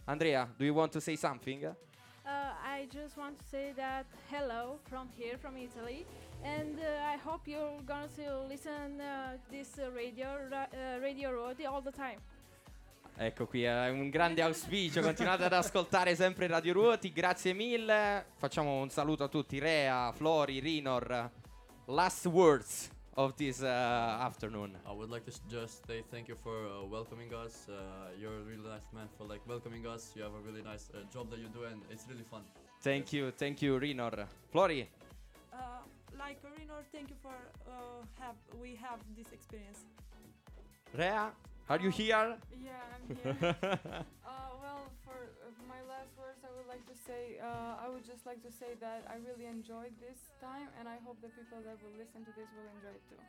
[0.07, 1.65] Andrea, do you want to say something?
[1.65, 6.07] Uh, I just want to say that hello from here, from Italy,
[6.43, 11.83] and uh, I hope you're going to listen uh, this radio, ra- Radio Rodi all
[11.83, 12.21] the time.
[13.17, 15.01] Ecco qui, è un grande auspicio.
[15.01, 17.13] Continuate ad ascoltare sempre Radio Ruoti.
[17.13, 18.27] Grazie mille.
[18.37, 21.31] Facciamo un saluto a tutti: Rea, Flori, Rinor.
[21.87, 24.75] Last words of this uh, afternoon.
[24.85, 27.69] I would like to just say thank you for uh, welcoming us.
[27.69, 30.13] Uh, you're a really nice man for like welcoming us.
[30.17, 32.43] You have a really nice uh, job that you do, and it's really fun.
[32.81, 34.27] Thank you, thank you, Rinor.
[34.53, 34.87] Flori,
[35.53, 35.59] Uh,
[36.19, 37.35] like Rinor, thank you for
[37.69, 39.85] uh, have we have this experience.
[40.93, 41.31] Rea,
[41.69, 42.37] are you here?
[42.53, 43.37] Yeah, I'm here.
[43.51, 48.05] uh, well, for uh, my last words, I would like to say, uh, I would
[48.05, 51.59] just like to say that I really enjoyed this time, and I hope the people
[51.65, 53.21] that will listen to this will enjoy it too.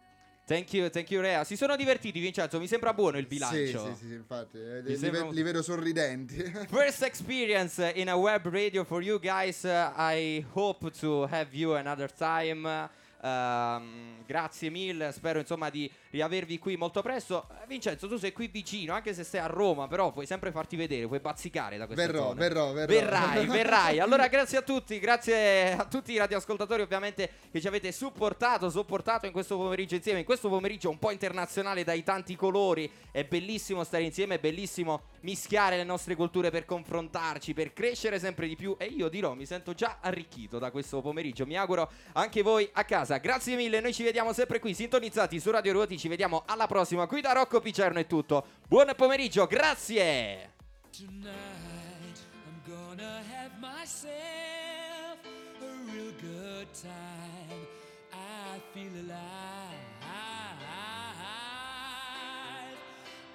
[0.47, 1.43] Thank you, thank you, Rea.
[1.43, 2.59] Si sono divertiti, Vincenzo.
[2.59, 3.87] Mi sembra buono il bilancio.
[3.87, 4.59] Sì, sì, sì, infatti.
[4.59, 6.35] eh, li, sembra li vedo sorridenti.
[6.69, 9.63] First experience in a web radio for you guys.
[9.63, 12.87] Uh, I hope to have you another time.
[13.25, 17.47] Um, grazie mille, spero insomma di riavervi qui molto presto.
[17.49, 20.75] Eh, Vincenzo, tu sei qui vicino, anche se sei a Roma, però puoi sempre farti
[20.75, 22.39] vedere, puoi bazzicare da queste Verrò, zone.
[22.39, 22.93] verrò, verrò.
[22.93, 23.99] Verrai, verrai.
[23.99, 29.25] Allora, grazie a tutti, grazie a tutti i radioascoltatori, ovviamente, che ci avete supportato, sopportato
[29.25, 30.19] in questo pomeriggio insieme.
[30.19, 32.87] In questo pomeriggio un po' internazionale dai tanti colori.
[33.09, 38.47] È bellissimo stare insieme, è bellissimo mischiare le nostre culture per confrontarci, per crescere sempre
[38.47, 38.75] di più.
[38.77, 41.47] E io dirò, mi sento già arricchito da questo pomeriggio.
[41.47, 43.13] Mi auguro anche voi a casa.
[43.19, 45.97] Grazie mille, noi ci vediamo sempre qui, sintonizzati su Radio Ruoti.
[45.97, 47.07] Ci vediamo alla prossima.
[47.07, 48.45] Qui da Rocco Picerno è tutto.
[48.67, 50.53] Buon pomeriggio, grazie.
[50.91, 55.19] Tonight I'm gonna have myself
[55.59, 57.67] a real good time.
[58.11, 59.83] I feel alive.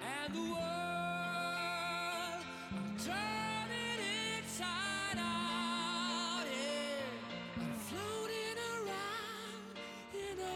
[0.03, 0.61] And the world,
[2.71, 2.97] I'm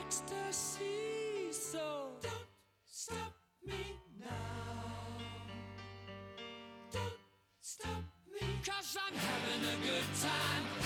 [0.06, 1.52] ecstasy.
[1.52, 2.34] So don't
[2.86, 3.34] stop
[3.65, 4.27] me now.
[6.91, 7.03] Don't
[7.61, 8.03] stop
[8.34, 8.48] me.
[8.65, 10.85] Cause I'm having a good time.